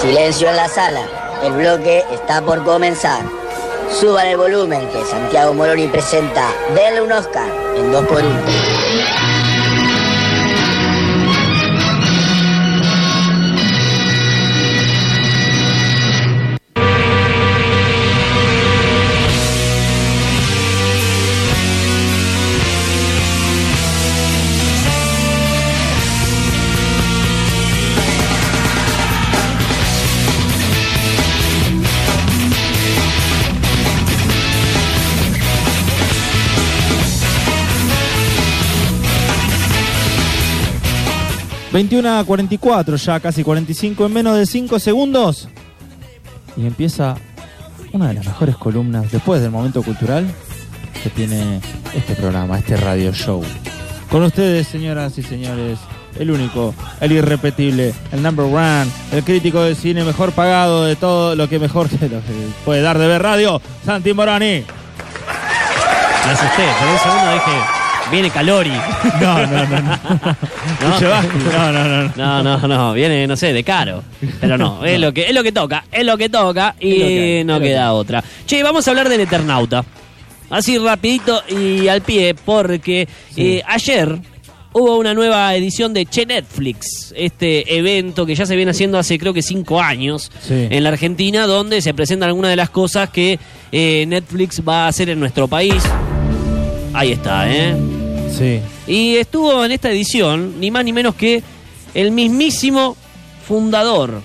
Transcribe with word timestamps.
Silencio 0.00 0.48
en 0.48 0.56
la 0.56 0.66
sala. 0.66 1.02
El 1.44 1.52
bloque 1.52 2.02
está 2.10 2.40
por 2.40 2.64
comenzar. 2.64 3.22
Suban 3.90 4.28
el 4.28 4.38
volumen 4.38 4.88
que 4.88 5.04
Santiago 5.04 5.52
Moroni 5.52 5.88
presenta 5.88 6.48
Denle 6.74 7.02
un 7.02 7.12
Oscar 7.12 7.46
en 7.76 7.92
2x1. 7.92 8.69
21 41.72 42.18
a 42.18 42.24
44, 42.24 42.96
ya 42.96 43.20
casi 43.20 43.44
45 43.44 44.06
en 44.06 44.12
menos 44.12 44.36
de 44.36 44.46
5 44.46 44.78
segundos. 44.78 45.48
Y 46.56 46.66
empieza 46.66 47.14
una 47.92 48.08
de 48.08 48.14
las 48.14 48.26
mejores 48.26 48.56
columnas 48.56 49.10
después 49.12 49.40
del 49.40 49.50
momento 49.50 49.82
cultural 49.82 50.26
que 51.02 51.10
tiene 51.10 51.60
este 51.94 52.14
programa, 52.14 52.58
este 52.58 52.76
radio 52.76 53.12
show. 53.12 53.42
Con 54.10 54.24
ustedes, 54.24 54.66
señoras 54.66 55.16
y 55.18 55.22
señores, 55.22 55.78
el 56.18 56.32
único, 56.32 56.74
el 57.00 57.12
irrepetible, 57.12 57.94
el 58.10 58.22
number 58.22 58.46
one, 58.46 58.86
el 59.12 59.22
crítico 59.22 59.62
de 59.62 59.76
cine 59.76 60.02
mejor 60.04 60.32
pagado 60.32 60.84
de 60.84 60.96
todo 60.96 61.36
lo 61.36 61.48
que 61.48 61.60
mejor 61.60 61.88
puede 62.64 62.82
dar 62.82 62.98
de 62.98 63.06
ver 63.06 63.22
radio, 63.22 63.62
Santi 63.84 64.12
Morani. 64.12 64.64
Me 66.26 66.32
asusté, 66.32 66.64
por 66.80 66.88
un 66.88 66.98
segundo 66.98 67.32
dije, 67.32 67.79
viene 68.10 68.30
Calori. 68.30 68.70
No, 69.20 69.46
no, 69.46 69.66
no. 69.66 69.80
no. 70.80 71.00
No, 71.50 71.72
no, 71.72 72.42
no, 72.42 72.58
no. 72.58 72.68
No, 72.68 72.92
viene, 72.94 73.26
no 73.26 73.36
sé, 73.36 73.52
de 73.52 73.62
caro. 73.64 74.02
Pero 74.40 74.56
no, 74.58 74.84
es 74.84 74.98
lo 75.00 75.12
que, 75.12 75.22
es 75.22 75.34
lo 75.34 75.42
que 75.42 75.52
toca, 75.52 75.84
es 75.90 76.04
lo 76.04 76.16
que 76.18 76.28
toca 76.28 76.74
y 76.80 76.96
que 76.98 77.04
hay, 77.38 77.44
no 77.44 77.58
que 77.58 77.66
queda 77.66 77.92
otra. 77.92 78.22
Che, 78.46 78.62
vamos 78.62 78.86
a 78.86 78.90
hablar 78.90 79.08
del 79.08 79.20
Eternauta. 79.20 79.84
Así 80.50 80.78
rapidito 80.78 81.42
y 81.48 81.86
al 81.88 82.00
pie, 82.02 82.34
porque 82.34 83.06
eh, 83.36 83.62
ayer 83.68 84.18
hubo 84.72 84.98
una 84.98 85.14
nueva 85.14 85.54
edición 85.54 85.92
de 85.94 86.06
Che 86.06 86.26
Netflix, 86.26 87.12
este 87.16 87.76
evento 87.76 88.26
que 88.26 88.34
ya 88.34 88.46
se 88.46 88.56
viene 88.56 88.72
haciendo 88.72 88.98
hace 88.98 89.18
creo 89.18 89.32
que 89.32 89.42
cinco 89.42 89.80
años 89.80 90.30
Sí. 90.40 90.66
en 90.70 90.82
la 90.82 90.90
Argentina, 90.90 91.46
donde 91.46 91.80
se 91.82 91.94
presentan 91.94 92.28
algunas 92.28 92.50
de 92.50 92.56
las 92.56 92.70
cosas 92.70 93.10
que 93.10 93.38
eh, 93.70 94.04
Netflix 94.08 94.60
va 94.68 94.86
a 94.86 94.88
hacer 94.88 95.08
en 95.10 95.20
nuestro 95.20 95.46
país. 95.46 95.82
Ahí 96.92 97.12
está, 97.12 97.48
¿eh? 97.48 97.76
Sí. 98.36 98.60
Y 98.86 99.16
estuvo 99.16 99.64
en 99.64 99.72
esta 99.72 99.90
edición, 99.90 100.60
ni 100.60 100.70
más 100.70 100.84
ni 100.84 100.92
menos 100.92 101.14
que 101.14 101.42
el 101.94 102.10
mismísimo 102.12 102.96
fundador 103.46 104.22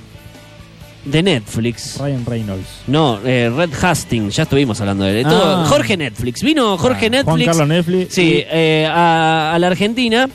de 1.03 1.22
Netflix. 1.23 1.97
Ryan 2.00 2.25
Reynolds. 2.25 2.67
No, 2.88 3.20
eh, 3.25 3.52
Red 3.56 3.72
Hastings, 3.81 4.36
ya 4.36 4.44
estuvimos 4.44 4.80
hablando 4.81 5.03
de 5.06 5.22
él. 5.22 5.25
Ah. 5.30 5.66
Jorge 5.67 5.97
Netflix. 5.97 6.42
Vino 6.42 6.78
Jorge 6.78 7.08
Ah, 7.08 7.09
Netflix. 7.09 7.25
Juan 7.25 7.45
Carlos 7.45 7.67
Netflix. 7.67 8.14
Sí, 8.14 8.44
eh, 8.50 8.88
a, 8.89 9.53
a 9.53 9.59
la 9.59 9.67
Argentina. 9.67 10.30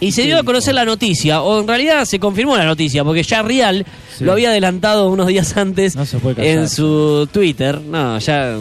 Y 0.00 0.12
se 0.12 0.22
dio 0.22 0.38
a 0.38 0.42
conocer 0.42 0.74
la 0.74 0.84
noticia, 0.84 1.40
o 1.40 1.60
en 1.60 1.68
realidad 1.68 2.04
se 2.04 2.18
confirmó 2.18 2.56
la 2.56 2.64
noticia, 2.66 3.04
porque 3.04 3.22
ya 3.22 3.42
Real 3.42 3.86
Sí. 4.18 4.24
lo 4.24 4.32
había 4.32 4.50
adelantado 4.50 5.08
unos 5.08 5.26
días 5.28 5.56
antes 5.56 5.96
No 5.96 6.04
se 6.04 6.18
puede 6.18 6.36
callar. 6.36 6.58
en 6.58 6.68
su 6.68 7.28
Twitter. 7.32 7.80
No, 7.80 8.18
ya. 8.18 8.56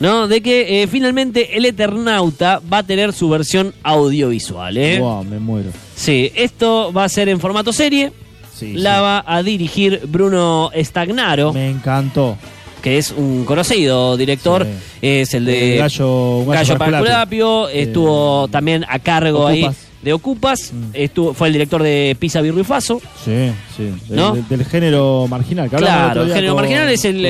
¿No? 0.00 0.26
De 0.28 0.40
que 0.42 0.82
eh, 0.82 0.86
finalmente 0.88 1.56
el 1.56 1.64
Eternauta 1.66 2.60
va 2.72 2.78
a 2.78 2.82
tener 2.82 3.12
su 3.12 3.28
versión 3.28 3.72
audiovisual. 3.82 4.76
¿eh? 4.76 4.98
Wow, 4.98 5.24
me 5.24 5.38
muero. 5.38 5.70
Sí, 5.94 6.32
esto 6.34 6.92
va 6.92 7.04
a 7.04 7.08
ser 7.08 7.28
en 7.28 7.38
formato 7.40 7.72
serie. 7.72 8.12
Sí, 8.54 8.74
La 8.74 8.96
sí. 8.96 9.02
va 9.02 9.24
a 9.26 9.42
dirigir 9.42 10.02
Bruno 10.06 10.70
Stagnaro, 10.76 11.52
Me 11.52 11.70
encantó. 11.70 12.36
que 12.82 12.98
es 12.98 13.10
un 13.16 13.44
conocido 13.44 14.16
director. 14.16 14.64
Sí. 14.66 14.70
Es 15.02 15.34
el 15.34 15.44
de 15.44 15.74
El 15.74 15.78
gallo, 15.78 16.44
Gallo 16.44 16.78
para 16.78 16.90
Parculapio. 16.92 17.68
Estuvo 17.68 18.46
también 18.48 18.84
a 18.88 18.98
cargo 18.98 19.46
ahí. 19.46 19.68
De 20.04 20.12
Ocupas. 20.12 20.72
Mm. 20.72 20.84
Estuvo, 20.92 21.34
fue 21.34 21.48
el 21.48 21.54
director 21.54 21.82
de 21.82 22.16
Pisa 22.18 22.40
Birro 22.42 22.60
y 22.60 22.64
Faso. 22.64 23.00
Sí, 23.24 23.50
sí. 23.76 23.90
Del, 24.08 24.16
¿No? 24.16 24.34
del- 24.34 24.46
del 24.48 24.64
género 24.64 25.26
marginal. 25.28 25.68
Que 25.70 25.76
Claro, 25.76 26.22
el 26.22 26.32
género 26.32 26.54
con- 26.54 26.62
marginal 26.62 26.88
es 26.90 27.04
el, 27.04 27.22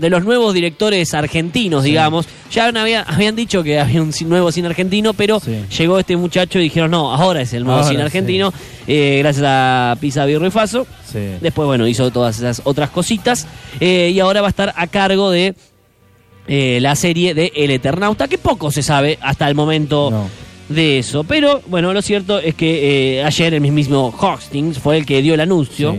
de 0.00 0.10
los 0.10 0.24
nuevos 0.24 0.54
directores 0.54 1.12
argentinos, 1.14 1.84
digamos. 1.84 2.26
Ya 2.50 2.66
habían, 2.68 3.04
habían 3.06 3.34
dicho 3.36 3.62
que 3.62 3.78
había 3.80 4.00
un 4.00 4.12
nuevo 4.26 4.52
cine 4.52 4.68
argentino, 4.68 5.12
pero 5.14 5.40
Sí. 5.40 5.56
llegó 5.78 5.98
este 5.98 6.16
muchacho 6.16 6.58
y 6.58 6.62
dijeron, 6.64 6.90
no, 6.90 7.12
ahora 7.12 7.40
es 7.42 7.52
el 7.52 7.64
nuevo 7.64 7.78
Ahora, 7.80 7.88
cine 7.90 8.00
sí. 8.02 8.06
argentino, 8.06 8.52
eh, 8.86 9.16
gracias 9.18 9.44
a 9.46 9.96
Pisa 10.00 10.24
Birro 10.24 10.46
y 10.46 10.50
Faso. 10.50 10.86
Sí. 11.10 11.18
Después, 11.40 11.66
bueno, 11.66 11.86
hizo 11.86 12.10
todas 12.10 12.38
esas 12.38 12.62
otras 12.64 12.90
cositas. 12.90 13.46
eh, 13.80 14.10
y 14.14 14.20
ahora 14.20 14.40
va 14.42 14.46
a 14.46 14.50
estar 14.50 14.72
a 14.76 14.86
cargo 14.86 15.30
de 15.30 15.54
eh, 16.48 16.78
la 16.80 16.96
serie 16.96 17.34
de 17.34 17.52
El 17.54 17.70
Eternauta, 17.70 18.26
que 18.28 18.36
poco 18.38 18.70
se 18.72 18.82
sabe 18.82 19.18
hasta 19.22 19.48
el 19.48 19.54
momento 19.54 20.10
No. 20.10 20.28
De 20.68 20.98
eso. 20.98 21.24
Pero, 21.24 21.60
bueno, 21.66 21.92
lo 21.92 22.02
cierto 22.02 22.38
es 22.38 22.54
que 22.54 23.18
eh, 23.18 23.24
ayer 23.24 23.54
el 23.54 23.60
mismo 23.60 24.14
Hostings 24.18 24.78
fue 24.78 24.98
el 24.98 25.06
que 25.06 25.22
dio 25.22 25.34
el 25.34 25.40
anuncio. 25.40 25.96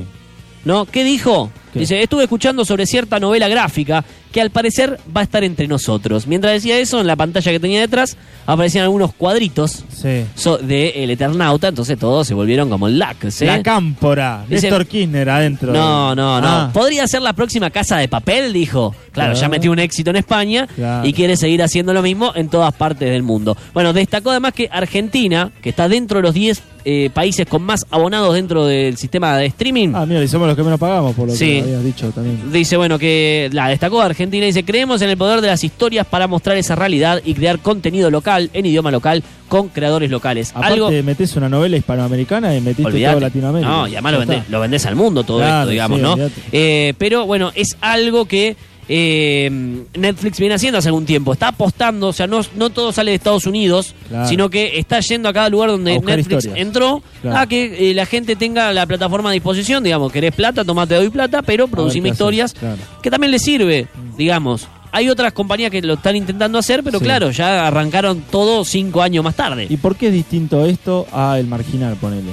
¿No? 0.66 0.86
¿Qué 0.86 1.04
dijo? 1.04 1.52
¿Qué? 1.74 1.80
Dice, 1.80 2.02
estuve 2.02 2.24
escuchando 2.24 2.64
sobre 2.66 2.86
cierta 2.86 3.20
novela 3.20 3.48
gráfica 3.50 4.06
que 4.32 4.40
al 4.42 4.50
parecer 4.52 5.00
va 5.16 5.22
a 5.22 5.24
estar 5.24 5.44
entre 5.44 5.68
nosotros. 5.68 6.26
Mientras 6.28 6.54
decía 6.54 6.78
eso, 6.80 7.02
en 7.02 7.08
la 7.08 7.16
pantalla 7.16 7.52
que 7.52 7.60
tenía 7.60 7.82
detrás 7.82 8.16
aparecían 8.46 8.84
algunos 8.84 9.14
cuadritos 9.14 9.84
Sí. 9.90 10.24
so- 10.36 10.58
de 10.58 11.04
El 11.04 11.10
Eternauta, 11.12 11.68
entonces 11.68 11.98
todos 12.00 12.28
se 12.28 12.34
volvieron 12.34 12.70
como 12.70 12.88
lax, 12.88 13.42
¿eh? 13.42 13.46
La 13.46 13.62
cámpora. 13.64 14.46
Dice- 14.48 14.68
Néstor 14.70 14.86
Kirchner 14.88 15.30
adentro. 15.30 15.74
No, 15.74 16.16
no, 16.16 16.40
no. 16.42 16.48
Ah, 16.48 16.70
Podría 16.74 17.08
ser 17.08 17.22
la 17.24 17.34
próxima 17.34 17.70
casa 17.70 17.98
de 17.98 18.08
papel, 18.08 18.54
dijo. 18.54 18.96
Claro, 19.12 19.34
ya 19.34 19.40
Claro. 19.40 19.52
metió 19.52 19.72
un 19.72 19.80
éxito 19.80 20.12
en 20.12 20.16
España 20.18 20.68
Claro. 20.76 21.08
y 21.08 21.14
quiere 21.14 21.36
seguir 21.38 21.62
haciendo 21.62 21.94
lo 21.94 22.02
mismo 22.02 22.32
en 22.36 22.50
todas 22.50 22.74
partes 22.74 23.10
del 23.10 23.24
mundo. 23.24 23.58
Bueno, 23.74 23.94
destacó 23.94 24.32
además 24.32 24.54
que 24.54 24.70
Argentina, 24.72 25.52
que 25.62 25.70
está 25.70 25.88
dentro 25.90 26.20
de 26.20 26.24
los 26.24 26.34
10 26.34 26.62
eh, 26.86 27.10
países 27.14 27.46
con 27.48 27.62
más 27.64 27.86
abonados 27.90 28.34
dentro 28.34 28.66
del 28.66 28.98
sistema 28.98 29.38
de 29.38 29.46
streaming, 29.48 29.90
Ah, 29.96 30.06
mira, 30.06 30.24
y 30.24 30.28
somos 30.28 30.48
los 30.48 30.56
que 30.58 30.64
menos 30.64 30.80
pagamos, 30.80 31.16
por 31.16 31.28
lo 31.28 31.34
Sí. 31.36 31.46
que 31.54 31.62
habías 31.62 31.84
dicho 31.84 32.10
también. 32.12 32.52
dice, 32.52 32.78
bueno, 32.78 33.00
que 33.00 33.50
la 33.54 33.68
destacó 33.70 34.02
Argentina, 34.02 34.46
dice, 34.46 34.64
creemos 34.66 35.02
en 35.02 35.10
el 35.10 35.18
poder 35.18 35.42
de 35.42 35.48
las 35.48 35.64
historias 35.64 36.06
para 36.08 36.28
mostrar 36.28 36.58
esa 36.58 36.76
realidad 36.76 37.22
y 37.24 37.34
crear 37.34 37.60
contenido 37.60 38.10
local, 38.12 38.50
en 38.54 38.66
idioma 38.66 38.92
local, 38.92 39.24
con 39.50 39.70
creadores 39.70 40.10
locales. 40.10 40.52
Aparte, 40.52 40.74
Algo... 40.74 40.92
metés 41.04 41.36
una 41.36 41.48
novela 41.50 41.78
hispanoamericana 41.78 42.56
y 42.56 42.62
metiste 42.62 42.86
Olvidate. 42.86 43.14
todo 43.14 43.22
Latinoamérica. 43.22 43.70
No, 43.72 43.88
y 43.88 43.92
además 43.94 44.14
lo 44.14 44.20
vendés, 44.20 44.50
lo 44.50 44.60
vendés 44.60 44.86
al 44.86 44.96
mundo 44.96 45.24
todo 45.24 45.38
Claro, 45.40 45.62
esto, 45.62 45.72
digamos, 45.72 46.00
sí, 46.00 46.04
¿no? 46.04 46.18
Eh, 46.52 46.94
pero 46.98 47.26
bueno, 47.26 47.52
es 47.56 47.78
algo 47.82 48.26
que 48.26 48.56
eh, 48.90 49.50
Netflix 49.96 50.40
viene 50.40 50.56
haciendo 50.56 50.78
hace 50.80 50.90
algún 50.90 51.06
tiempo. 51.06 51.34
Está 51.34 51.50
apostando, 51.50 52.08
o 52.10 52.14
sea, 52.14 52.28
no, 52.28 52.42
no 52.56 52.70
todo 52.70 52.92
sale 52.92 53.12
de 53.12 53.16
Estados 53.16 53.46
Unidos, 53.46 53.96
Claro. 54.10 54.28
sino 54.28 54.50
que 54.50 54.78
está 54.80 55.00
yendo 55.00 55.30
a 55.30 55.34
cada 55.34 55.50
lugar 55.50 55.70
donde 55.70 56.00
Netflix 56.00 56.20
historias. 56.46 56.58
entró 56.58 57.02
Claro. 57.22 57.38
a 57.38 57.48
que 57.48 57.92
eh, 57.92 57.94
la 57.94 58.06
gente 58.06 58.36
tenga 58.36 58.72
la 58.74 58.86
plataforma 58.86 59.30
a 59.30 59.34
disposición, 59.34 59.84
digamos, 59.84 60.12
querés 60.12 60.34
plata, 60.34 60.66
tomate 60.66 60.96
doy 60.96 61.10
plata, 61.10 61.42
pero 61.42 61.68
producime 61.68 62.10
historias 62.10 62.54
claro. 62.54 62.78
que 63.02 63.10
también 63.10 63.32
le 63.32 63.40
sirve, 63.40 63.88
digamos. 64.18 64.68
Hay 64.92 65.10
otras 65.10 65.34
compañías 65.34 65.72
que 65.72 65.82
lo 65.82 65.96
están 65.96 66.16
intentando 66.16 66.60
hacer, 66.60 66.84
pero 66.84 67.00
Sí. 67.00 67.06
claro, 67.06 67.32
ya 67.32 67.66
arrancaron 67.66 68.22
todo 68.30 68.64
cinco 68.64 69.02
años 69.02 69.24
más 69.24 69.36
tarde. 69.36 69.66
¿Y 69.70 69.78
por 69.78 69.96
qué 69.96 70.08
es 70.08 70.14
distinto 70.14 70.66
esto 70.68 71.08
a 71.12 71.40
El 71.40 71.48
Marginal, 71.48 71.96
ponele? 71.96 72.30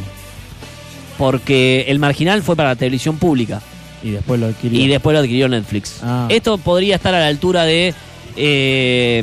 Porque 1.16 1.84
el 1.88 1.98
marginal 1.98 2.42
fue 2.42 2.56
para 2.56 2.70
la 2.70 2.76
televisión 2.76 3.18
pública. 3.18 3.60
Y 4.02 4.10
después 4.10 4.40
lo 4.40 4.46
adquirió. 4.46 4.80
Y 4.80 4.88
después 4.88 5.14
lo 5.14 5.20
adquirió 5.20 5.48
Netflix. 5.48 5.98
Ah. 6.02 6.26
Esto 6.30 6.58
podría 6.58 6.96
estar 6.96 7.14
a 7.14 7.20
la 7.20 7.26
altura 7.26 7.64
de. 7.64 7.94
eh, 8.36 9.22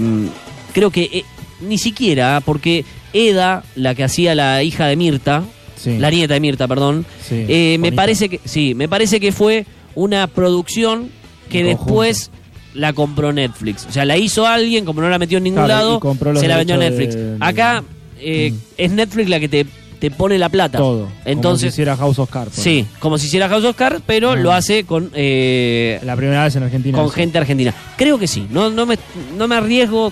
creo 0.74 0.91
que 0.91 1.03
eh, 1.12 1.24
ni 1.62 1.77
siquiera, 1.77 2.41
porque 2.45 2.85
Eda, 3.13 3.63
la 3.75 3.95
que 3.95 4.03
hacía 4.03 4.35
la 4.35 4.62
hija 4.63 4.85
de 4.88 4.95
Mirta, 4.95 5.44
Sí. 5.75 5.97
la 6.00 6.09
nieta 6.09 6.33
de 6.33 6.39
Mirta, 6.39 6.68
perdón, 6.68 7.06
Sí, 7.27 7.45
eh, 7.47 7.77
me 7.79 7.91
parece 7.91 8.29
que 8.29 8.39
sí, 8.45 8.74
me 8.74 8.88
parece 8.89 9.19
que 9.19 9.31
fue 9.31 9.65
una 9.94 10.25
producción 10.27 11.09
que 11.51 11.59
En 11.62 11.68
después 11.68 12.31
la 12.74 12.94
compró 12.94 13.31
Netflix. 13.31 13.85
O 13.88 13.91
sea, 13.91 14.03
la 14.06 14.18
hizo 14.18 14.45
alguien, 14.47 14.85
como 14.85 15.01
no 15.01 15.09
la 15.09 15.19
metió 15.19 15.38
en 15.38 15.44
ningún 15.45 15.65
Claro, 15.65 16.00
lado, 16.01 16.35
se 16.39 16.47
la 16.47 16.57
vendió 16.57 16.77
Netflix. 16.77 17.15
de- 17.15 17.38
Acá 17.39 17.81
Mm. 17.81 18.53
es 18.77 18.91
Netflix 18.91 19.29
la 19.29 19.39
que 19.39 19.47
te, 19.50 19.65
te 20.00 20.12
pone 20.12 20.38
la 20.38 20.50
plata. 20.50 20.78
Todo. 20.78 21.06
como 21.06 21.12
si 21.24 21.30
Entonces, 21.32 21.74
hiciera 21.74 21.96
House 21.98 22.20
of 22.20 22.30
Cards. 22.30 22.54
Sí, 22.56 22.86
como 23.00 23.18
si 23.18 23.28
hiciera 23.28 23.50
House 23.50 23.64
of 23.66 23.76
Cards, 23.76 24.02
pero 24.06 24.32
Ah. 24.32 24.36
lo 24.36 24.52
hace 24.52 24.84
con 24.84 25.10
eh, 25.14 26.00
La 26.04 26.16
primera 26.16 26.44
vez 26.44 26.56
en 26.56 26.64
Argentina. 26.64 26.98
con 26.98 27.08
eso. 27.08 27.16
gente 27.16 27.38
argentina. 27.38 27.74
Creo 27.98 28.18
que 28.20 28.28
sí, 28.28 28.48
no, 28.52 28.70
no, 28.70 28.86
me, 28.86 28.98
no 29.38 29.48
me 29.48 29.56
arriesgo, 29.56 30.12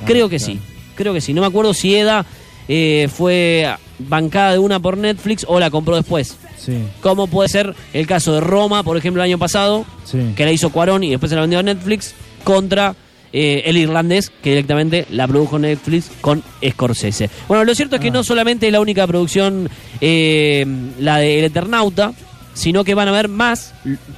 Ah, 0.00 0.04
creo 0.06 0.28
que 0.28 0.36
claro. 0.38 0.52
sí, 0.54 0.60
creo 0.94 1.12
que 1.14 1.20
sí. 1.20 1.32
No 1.34 1.40
me 1.40 1.46
acuerdo 1.48 1.74
si 1.74 1.94
Eda 1.94 2.24
eh, 2.68 3.08
fue 3.12 3.68
bancada 3.98 4.52
de 4.52 4.58
una 4.58 4.80
por 4.80 4.96
Netflix 4.96 5.44
o 5.48 5.58
la 5.60 5.70
compró 5.70 5.96
después. 5.96 6.36
Sí, 6.58 6.78
Como 7.02 7.26
puede 7.26 7.48
ser 7.48 7.74
el 7.92 8.06
caso 8.06 8.32
de 8.34 8.40
Roma, 8.40 8.82
por 8.82 8.96
ejemplo, 8.96 9.22
el 9.22 9.28
año 9.28 9.38
pasado, 9.38 9.84
sí. 10.04 10.32
que 10.34 10.44
la 10.44 10.52
hizo 10.52 10.70
Cuarón 10.70 11.04
y 11.04 11.10
después 11.10 11.28
se 11.28 11.36
la 11.36 11.42
vendió 11.42 11.58
a 11.58 11.62
Netflix, 11.62 12.14
contra 12.42 12.94
eh, 13.36 13.62
el 13.66 13.76
irlandés, 13.76 14.30
que 14.42 14.50
directamente 14.50 15.06
la 15.10 15.26
produjo 15.26 15.58
Netflix 15.58 16.10
con 16.20 16.42
Scorsese. 16.66 17.28
Bueno, 17.48 17.64
lo 17.64 17.74
cierto 17.74 17.96
es 17.96 18.00
que 18.00 18.08
Ah. 18.08 18.12
no 18.12 18.22
solamente 18.24 18.66
es 18.68 18.72
la 18.72 18.80
única 18.80 19.06
producción, 19.08 19.68
eh, 20.00 20.64
la 21.00 21.18
de 21.18 21.40
El 21.40 21.44
Eternauta, 21.46 22.12
sino 22.54 22.84
que 22.84 22.94
van 22.94 23.08
a 23.08 23.10
haber 23.10 23.26
más 23.28 23.74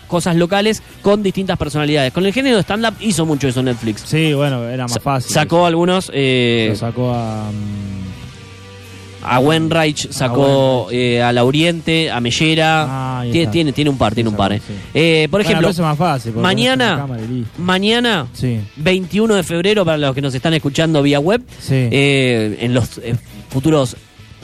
cosas 0.06 0.36
locales 0.36 0.82
con 1.00 1.22
distintas 1.22 1.56
personalidades. 1.58 2.12
Con 2.12 2.26
el 2.26 2.34
género 2.34 2.56
de 2.56 2.62
stand-up 2.62 2.94
hizo 3.00 3.24
mucho 3.24 3.48
eso 3.48 3.62
Netflix. 3.62 4.02
Sí, 4.02 4.34
bueno, 4.34 4.68
era 4.68 4.82
más 4.84 4.92
Sa- 4.92 5.00
fácil. 5.00 5.32
Sacó 5.32 5.64
algunos, 5.64 6.10
eh, 6.12 6.66
Lo 6.70 6.76
sacó 6.76 7.14
a. 7.14 7.50
mm, 7.50 8.05
a 9.26 9.38
Wenreich, 9.40 10.10
sacó 10.10 10.88
eh, 10.90 11.22
a 11.22 11.32
Lauriente, 11.32 12.10
a 12.10 12.20
Mellera. 12.20 12.86
Ah, 12.88 13.24
tiene, 13.30 13.50
tiene, 13.50 13.72
tiene 13.72 13.90
un 13.90 13.98
par, 13.98 14.14
tiene 14.14 14.30
un 14.30 14.36
par. 14.36 14.52
eh. 14.52 14.60
Sí. 14.66 14.72
Eh, 14.94 15.28
por 15.30 15.40
ejemplo, 15.40 15.70
más 15.78 15.98
fácil. 15.98 16.32
mañana- 16.34 17.06
mañana 17.58 18.26
Sí, 18.32 18.60
21 18.76 19.34
de 19.34 19.42
febrero, 19.42 19.84
para 19.84 19.98
los 19.98 20.14
que 20.14 20.22
nos 20.22 20.34
están 20.34 20.54
escuchando 20.54 21.02
vía 21.02 21.18
web, 21.20 21.42
sí. 21.60 21.74
eh, 21.74 22.58
en 22.60 22.74
los 22.74 22.98
eh, 22.98 23.14
futuros 23.48 23.96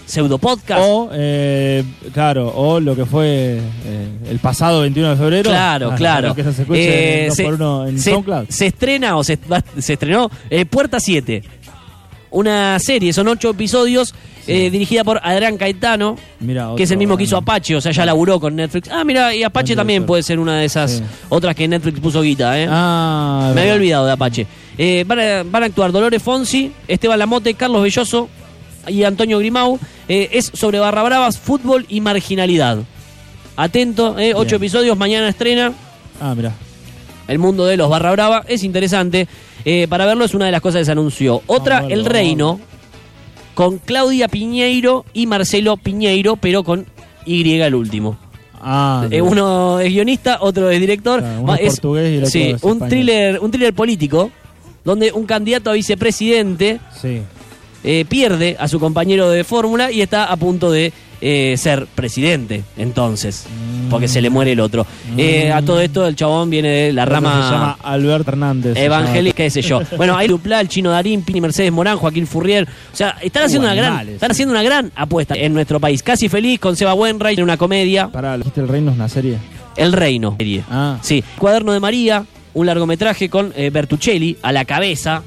pseudo 0.05 0.37
podcasts. 0.39 0.85
O, 0.87 1.09
eh, 1.13 1.85
claro, 2.13 2.53
o 2.55 2.81
lo 2.81 2.95
que 2.97 3.07
fue 3.07 3.61
eh, 3.87 4.09
el 4.29 4.39
pasado 4.41 4.81
21 4.83 5.11
de 5.11 5.17
febrero. 5.17 5.51
Claro, 5.51 5.91
Ah, 5.93 5.97
claro. 5.97 6.35
que 6.35 6.43
se 6.45 6.63
Eh, 6.73 7.27
en 7.27 7.33
se, 7.35 7.45
por 7.45 7.55
uno 7.55 7.87
en 7.87 7.99
se- 7.99 8.11
SoundCloud. 8.11 8.47
se 8.49 8.67
estrena 8.67 9.17
o 9.17 9.25
se, 9.25 9.39
se 9.79 9.93
estrenó 9.95 10.31
Puerta 10.69 10.99
7. 11.01 11.43
Una 12.31 12.79
serie, 12.79 13.13
son 13.13 13.29
ocho 13.29 13.51
episodios, 13.51 14.15
eh, 14.47 14.71
dirigida 14.71 15.05
por 15.05 15.21
Adrián 15.23 15.57
Caetano, 15.57 16.17
que 16.77 16.83
es 16.83 16.91
el 16.91 16.99
mismo 16.99 17.17
que 17.17 17.25
hizo 17.25 17.37
Apache, 17.37 17.77
o 17.77 17.81
sea, 17.81 17.93
ya 17.93 18.05
laburó 18.05 18.41
con 18.41 18.57
Netflix. 18.57 18.89
Ah, 18.91 19.05
mira, 19.05 19.35
y 19.35 19.43
Apache 19.43 19.77
también 19.77 20.05
puede 20.07 20.23
ser 20.23 20.39
una 20.39 20.59
de 20.59 20.65
esas 20.65 20.91
Sí. 20.93 21.03
otras 21.29 21.55
que 21.55 21.69
Netflix 21.69 22.01
puso 22.01 22.23
guita, 22.23 22.59
¿eh? 22.61 22.67
Ah, 22.71 23.53
Me 23.55 23.61
había 23.63 23.75
olvidado 23.75 24.07
de 24.07 24.13
Apache. 24.13 24.47
Eh, 24.79 25.05
van, 25.07 25.21
a, 25.21 25.43
van 25.45 25.63
a 25.63 25.67
actuar 25.67 25.93
Dolores 25.93 26.23
Fonsi, 26.23 26.73
Esteban 26.89 27.19
Lamote, 27.19 27.55
Carlos 27.55 27.83
Belloso 27.83 28.29
y 28.89 29.05
Antonio 29.05 29.39
Grimau. 29.39 29.79
Eh, 30.09 30.31
es 30.33 30.51
sobre 30.55 30.79
barra 30.79 31.03
bravas, 31.03 31.39
fútbol 31.39 31.87
y 31.89 32.01
marginalidad. 32.01 32.79
Atento, 33.57 34.19
eh, 34.19 34.33
ocho 34.35 34.57
episodios, 34.57 34.97
mañana 34.97 35.29
estrena 35.29 35.73
Ah, 36.21 36.35
mira. 36.37 36.53
El 37.29 37.39
mundo 37.39 37.65
de 37.67 37.77
los 37.77 37.89
barra 37.91 38.11
brava. 38.13 38.45
Es 38.49 38.63
interesante. 38.65 39.27
Eh, 39.65 39.87
para 39.89 40.07
verlo 40.07 40.25
es 40.25 40.35
una 40.35 40.47
de 40.47 40.53
las 40.53 40.61
cosas 40.61 40.81
que 40.81 40.85
se 40.87 40.93
anunció. 40.93 41.43
Otra, 41.47 41.85
El 41.89 42.05
Reino, 42.05 42.61
con 43.55 43.79
Claudia 43.79 44.29
Piñeiro 44.29 45.05
y 45.13 45.27
Marcelo 45.27 45.77
Piñeiro, 45.77 46.37
pero 46.37 46.65
con 46.65 46.87
Y 47.27 47.53
el 47.61 47.75
último. 47.75 48.17
Ah, 48.61 49.07
Eh, 49.11 49.21
uno 49.21 49.81
es 49.81 49.93
guionista, 49.93 50.39
otro 50.41 50.71
es 50.71 50.81
director. 50.81 51.21
Claro, 51.21 51.39
uno 51.41 51.47
Ma- 51.53 51.57
es 51.57 51.75
portugués 51.75 52.05
y 52.11 52.15
el 52.15 52.19
otro 52.21 52.31
sí, 52.31 52.43
es 52.43 52.63
un 52.63 52.73
español. 52.73 52.89
thriller, 52.89 53.39
un 53.41 53.51
thriller 53.51 53.75
político 53.75 54.31
donde 54.85 55.13
un 55.13 55.25
candidato 55.27 55.71
a 55.71 55.75
vicepresidente 55.75 56.81
Sí. 57.01 57.21
eh, 57.85 58.05
pierde 58.09 58.57
a 58.59 58.69
su 58.69 58.79
compañero 58.81 59.29
de 59.31 59.43
fórmula 59.45 59.91
y 59.91 60.01
está 60.01 60.25
a 60.25 60.37
punto 60.37 60.71
de 60.71 60.93
eh, 61.25 61.55
ser 61.57 61.87
presidente, 61.87 62.65
entonces, 62.77 63.47
Mm. 63.49 63.89
porque 63.91 64.09
se 64.09 64.21
le 64.21 64.29
muere 64.29 64.53
el 64.53 64.61
otro. 64.61 64.85
Eh, 65.17 65.53
a 65.53 65.63
todo 65.63 65.81
esto 65.81 66.05
el 66.07 66.17
chabón 66.17 66.51
viene 66.51 66.69
de 66.69 66.93
la 66.93 67.05
que 67.05 67.11
Se 67.11 67.15
llama 67.15 67.51
rama 67.51 67.79
Alberto 67.83 68.31
Hernández. 68.33 68.75
se 68.75 68.85
evangélica, 68.85 69.37
qué 69.37 69.51
sé 69.51 69.63
yo. 69.63 69.81
Bueno, 69.97 70.17
hay 70.17 70.27
Dupla, 70.29 70.61
el 70.61 70.69
Chino 70.69 70.91
Darín, 70.91 71.23
Pini 71.23 71.41
Mercedes 71.41 71.71
Morán, 71.73 71.97
Joaquín 71.97 72.27
Furrier. 72.27 72.67
O 72.93 72.97
sea, 72.97 73.17
están 73.23 73.45
haciendo 73.45 73.69
Uh, 73.69 73.73
una 73.73 73.75
gran, 73.81 74.09
están 74.09 74.31
haciendo 74.33 74.53
una 74.53 74.63
gran 74.65 74.91
apuesta 74.97 75.35
en 75.37 75.55
nuestro 75.55 75.79
país. 75.79 76.03
Casi 76.03 76.29
feliz 76.29 76.59
con 76.59 76.75
Seba 76.77 76.93
Buenray 76.95 77.37
en 77.37 77.43
una 77.45 77.57
comedia, 77.57 78.09
Pará, 78.09 78.37
¿dijiste 78.37 78.61
el 78.61 78.69
reino 78.69 78.91
es 78.91 78.97
una 78.97 79.09
serie? 79.09 79.39
El 79.77 79.93
Reino. 79.93 80.35
serie. 80.39 80.65
Ah. 80.71 80.99
Sí, 81.03 81.23
Cuaderno 81.39 81.73
de 81.73 81.79
María, 81.81 82.25
un 82.55 82.67
largometraje 82.67 83.31
con 83.31 83.53
eh, 83.57 83.71
Bertuccelli 83.71 84.37
a 84.43 84.51
la 84.53 84.65
cabeza. 84.65 85.23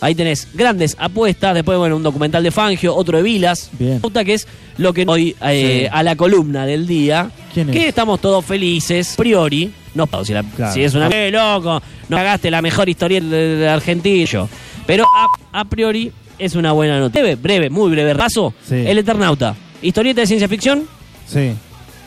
Ahí 0.00 0.14
tenés 0.14 0.48
grandes 0.54 0.96
apuestas. 0.98 1.54
Después, 1.54 1.76
bueno, 1.78 1.96
un 1.96 2.02
documental 2.02 2.42
de 2.42 2.50
Fangio, 2.50 2.94
otro 2.96 3.18
de 3.18 3.22
Vilas. 3.22 3.70
Bien. 3.78 4.00
Que 4.00 4.34
es 4.34 4.46
lo 4.78 4.92
que 4.94 5.04
hoy 5.06 5.36
eh, 5.42 5.82
Sí. 5.84 5.88
a 5.92 6.02
la 6.02 6.16
columna 6.16 6.64
del 6.66 6.86
día. 6.86 7.30
¿Quién 7.52 7.68
es? 7.68 7.76
Que 7.76 7.88
estamos 7.88 8.20
todos 8.20 8.44
felices. 8.44 9.14
Priori. 9.16 9.72
No, 9.94 10.08
si, 10.24 10.32
la- 10.32 10.42
Claro. 10.42 10.72
si 10.72 10.82
es 10.84 10.94
una. 10.94 11.08
¡Eh, 11.08 11.30
loco! 11.30 11.82
No 12.08 12.16
hagaste 12.16 12.50
la 12.50 12.62
mejor 12.62 12.88
historia 12.88 13.20
de, 13.20 13.56
de 13.56 13.68
Argentina. 13.68 14.24
Yo. 14.24 14.48
Pero 14.86 15.04
a, 15.14 15.60
a 15.60 15.64
priori 15.66 16.10
es 16.38 16.54
una 16.54 16.72
buena 16.72 16.98
nota. 16.98 17.18
Breve, 17.20 17.34
breve, 17.36 17.70
muy 17.70 17.90
breve. 17.90 18.14
Paso. 18.14 18.54
Sí. 18.66 18.76
El 18.86 18.98
Eternauta. 18.98 19.54
Historieta 19.82 20.20
de 20.22 20.26
ciencia 20.26 20.48
ficción. 20.48 20.84
Sí. 21.26 21.52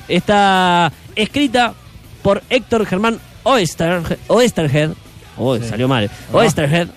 Está 0.07 0.92
escrita 1.16 1.74
por 2.22 2.42
Héctor 2.50 2.86
Germán 2.86 3.19
Oester, 3.44 4.01
Oesterhead. 4.28 4.92
Oh, 5.38 5.58
Sí. 5.58 5.64
salió 5.68 5.88
mal. 5.88 6.10
Oesterhead. 6.32 6.90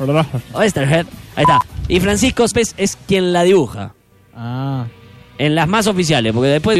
Oesterhead. 0.53 1.07
Ahí 1.35 1.43
está. 1.43 1.61
Y 1.89 2.01
Francisco 2.01 2.47
Spes 2.47 2.75
es 2.77 2.97
quien 3.07 3.33
la 3.33 3.43
dibuja. 3.43 3.95
Ah, 4.35 4.87
En 5.39 5.55
las 5.55 5.69
más 5.69 5.87
oficiales, 5.87 6.33
porque 6.33 6.49
después 6.49 6.79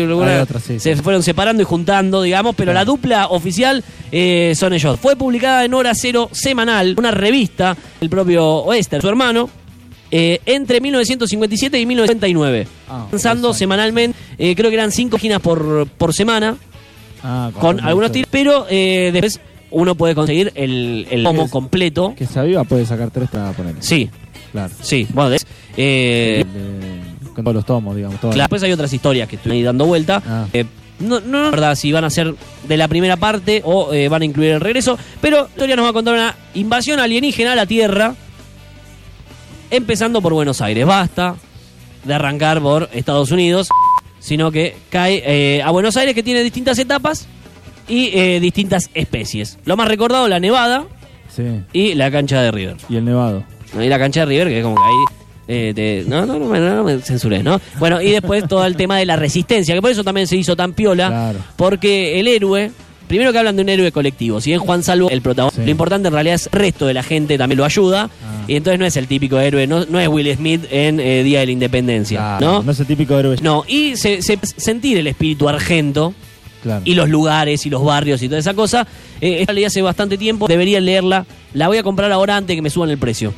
sí, 0.65 0.79
se 0.81 0.97
sí. 0.97 1.03
fueron 1.03 1.23
separando 1.23 1.63
y 1.63 1.67
juntando, 1.67 2.23
digamos, 2.23 2.55
pero 2.57 2.73
la 2.73 2.87
dupla 2.87 3.27
oficial 3.29 3.85
eh, 4.11 4.55
son 4.57 4.73
ellos. 4.73 4.99
Fue 4.99 5.15
publicada 5.15 5.65
en 5.67 5.75
Hora 5.75 5.93
Cero 5.95 6.31
Semanal, 6.33 6.95
una 6.97 7.11
revista, 7.11 7.77
el 8.01 8.09
propio 8.09 8.45
Oester, 8.65 9.03
su 9.03 9.09
hermano, 9.11 9.51
eh, 10.11 10.41
entre 10.47 10.81
1957 10.81 11.79
y 11.79 11.85
1999. 11.85 12.67
Ah, 12.89 13.07
lanzando 13.11 13.53
semanalmente, 13.53 14.19
eh, 14.39 14.55
creo 14.57 14.71
que 14.71 14.77
eran 14.77 14.91
cinco 14.91 15.19
páginas 15.19 15.41
por, 15.43 15.87
por 15.89 16.15
semana, 16.15 16.57
ah, 17.23 17.51
con 17.53 17.77
con 17.77 17.85
algunos 17.85 18.11
tiros, 18.11 18.29
pero 18.31 18.65
después 18.71 19.39
uno 19.71 19.95
puede 19.95 20.15
conseguir 20.15 20.53
el, 20.55 21.07
el 21.11 21.25
completo. 21.51 22.15
Que 22.17 22.27
se 22.27 22.39
aviva 22.39 22.65
puede 22.65 22.87
sacar 22.87 23.11
tres 23.11 23.29
para 23.31 23.53
poner. 23.53 23.75
Sí, 23.81 24.09
Claro. 24.53 24.73
sí. 24.81 25.07
Bueno, 25.13 25.31
des- 25.31 25.47
eh, 25.77 26.45
De- 26.45 27.33
con 27.35 27.45
todos 27.45 27.55
los 27.57 27.67
tomos, 27.67 27.95
digamos. 27.97 28.19
claro, 28.21 28.37
después 28.37 28.63
hay 28.63 28.73
otras 28.73 28.93
historias 28.93 29.29
que 29.29 29.37
estoy 29.37 29.53
ahí 29.53 29.63
dando 29.63 29.85
vuelta. 29.87 30.23
Ah. 30.27 30.47
Eh, 30.53 30.65
no, 31.01 31.21
no, 31.21 31.43
la 31.45 31.51
verdad, 31.51 31.75
si 31.75 31.93
van 31.93 32.05
a 32.05 32.11
ser 32.11 32.35
de 32.67 32.77
la 32.79 32.89
primera 32.89 33.17
parte 33.19 33.61
o 33.65 33.93
eh, 33.93 34.09
van 34.09 34.23
a 34.23 34.25
incluir 34.25 34.53
el 34.53 34.61
regreso. 34.61 34.99
Pero 35.21 35.43
la 35.43 35.49
historia 35.49 35.77
nos 35.77 35.85
va 35.85 35.91
a 35.91 35.93
contar 35.93 36.15
una 36.15 36.35
invasión 36.55 36.99
alienígena 37.01 37.53
a 37.53 37.57
la 37.57 37.67
Tierra. 37.67 38.15
Empezando 39.71 40.23
por 40.23 40.33
Buenos 40.33 40.61
Aires. 40.61 40.87
Basta 40.87 41.35
de 42.05 42.15
arrancar 42.15 42.61
por 42.63 42.89
Estados 42.95 43.31
Unidos. 43.31 43.69
Sino 44.21 44.51
que 44.51 44.77
cae 44.91 45.23
eh, 45.27 45.63
a 45.63 45.71
Buenos 45.71 45.97
Aires, 45.97 46.15
que 46.15 46.23
tiene 46.23 46.43
distintas 46.43 46.79
etapas 46.79 47.29
y 47.89 48.11
eh, 48.19 48.41
distintas 48.41 48.91
especies. 48.95 49.59
Lo 49.65 49.77
más 49.77 49.89
recordado, 49.89 50.29
la 50.29 50.41
Nevada 50.41 50.85
Sí. 51.35 51.43
y 51.73 51.95
la 51.95 52.11
cancha 52.11 52.41
de 52.43 52.51
River. 52.51 52.77
Y 52.89 52.97
el 52.97 53.05
nevado. 53.05 53.45
Y 53.79 53.87
la 53.89 53.99
cancha 53.99 54.21
de 54.21 54.27
River, 54.27 54.49
que 54.49 54.59
es 54.59 54.65
como 54.65 54.77
que 54.77 54.83
ahí. 54.83 55.17
eh, 55.49 56.05
no, 56.09 56.27
no, 56.27 56.39
no, 56.41 56.47
me- 56.47 56.59
no 56.59 56.83
me 56.83 56.99
censuré, 57.01 57.43
¿no? 57.43 57.61
Bueno, 57.79 58.01
y 58.03 58.11
después 58.11 58.49
todo 58.49 58.65
el 58.67 58.75
tema 58.77 58.99
de 58.99 59.07
la 59.07 59.15
resistencia, 59.17 59.75
que 59.77 59.81
por 59.83 59.91
eso 59.93 60.03
también 60.03 60.27
se 60.27 60.37
hizo 60.37 60.57
tan 60.57 60.73
piola, 60.73 61.09
Claro. 61.09 61.39
porque 61.55 62.19
el 62.19 62.27
héroe, 62.27 62.73
primero 63.07 63.31
que 63.31 63.39
hablan 63.39 63.55
de 63.55 63.63
un 63.63 63.69
héroe 63.69 63.93
colectivo, 63.93 64.41
si 64.41 64.51
bien 64.51 64.59
Juan 64.61 64.83
Salvo 64.83 65.09
el 65.09 65.23
protagonista, 65.23 65.61
Sí. 65.63 65.67
lo 65.67 65.71
importante 65.71 66.09
en 66.09 66.15
realidad 66.15 66.35
es 66.35 66.47
el 66.47 66.53
resto 66.59 66.87
de 66.87 66.95
la 66.95 67.05
gente 67.05 67.39
también 67.39 67.59
lo 67.59 67.65
ayuda, 67.65 68.11
Ah. 68.25 68.45
y 68.49 68.57
entonces 68.57 68.81
no 68.81 68.87
es 68.87 68.97
el 68.97 69.07
típico 69.07 69.39
héroe, 69.39 69.69
no, 69.69 69.85
no 69.85 70.01
es 70.01 70.09
Will 70.09 70.35
Smith 70.35 70.65
en 70.71 70.99
eh, 70.99 71.23
Día 71.23 71.39
de 71.41 71.47
la 71.47 71.53
Independencia, 71.53 72.19
Claro, 72.39 72.47
¿no? 72.55 72.63
No 72.65 72.73
es 72.73 72.81
el 72.81 72.87
típico 72.87 73.17
héroe. 73.17 73.37
No, 73.41 73.65
y 73.69 73.95
se, 73.97 74.23
se- 74.23 74.41
sentir 74.43 74.97
el 74.99 75.07
espíritu 75.07 75.49
argento, 75.49 76.13
Claro. 76.67 76.83
y 76.85 76.95
los 76.95 77.09
lugares 77.09 77.65
y 77.65 77.71
los 77.71 77.85
barrios 77.85 78.21
y 78.23 78.29
toda 78.29 78.41
esa 78.41 78.55
cosa. 78.55 78.87
Eh, 79.21 79.39
esta 79.41 79.53
leí 79.53 79.65
hace 79.65 79.83
bastante 79.83 80.19
tiempo, 80.19 80.49
deberían 80.49 80.85
leerla. 80.85 81.25
La 81.55 81.69
voy 81.69 81.79
a 81.79 81.83
comprar 81.85 82.11
ahora 82.11 82.37
antes 82.37 82.57
que 82.57 82.63
me 82.63 82.71
suban 82.71 82.91
el 82.91 82.99
precio. 82.99 83.33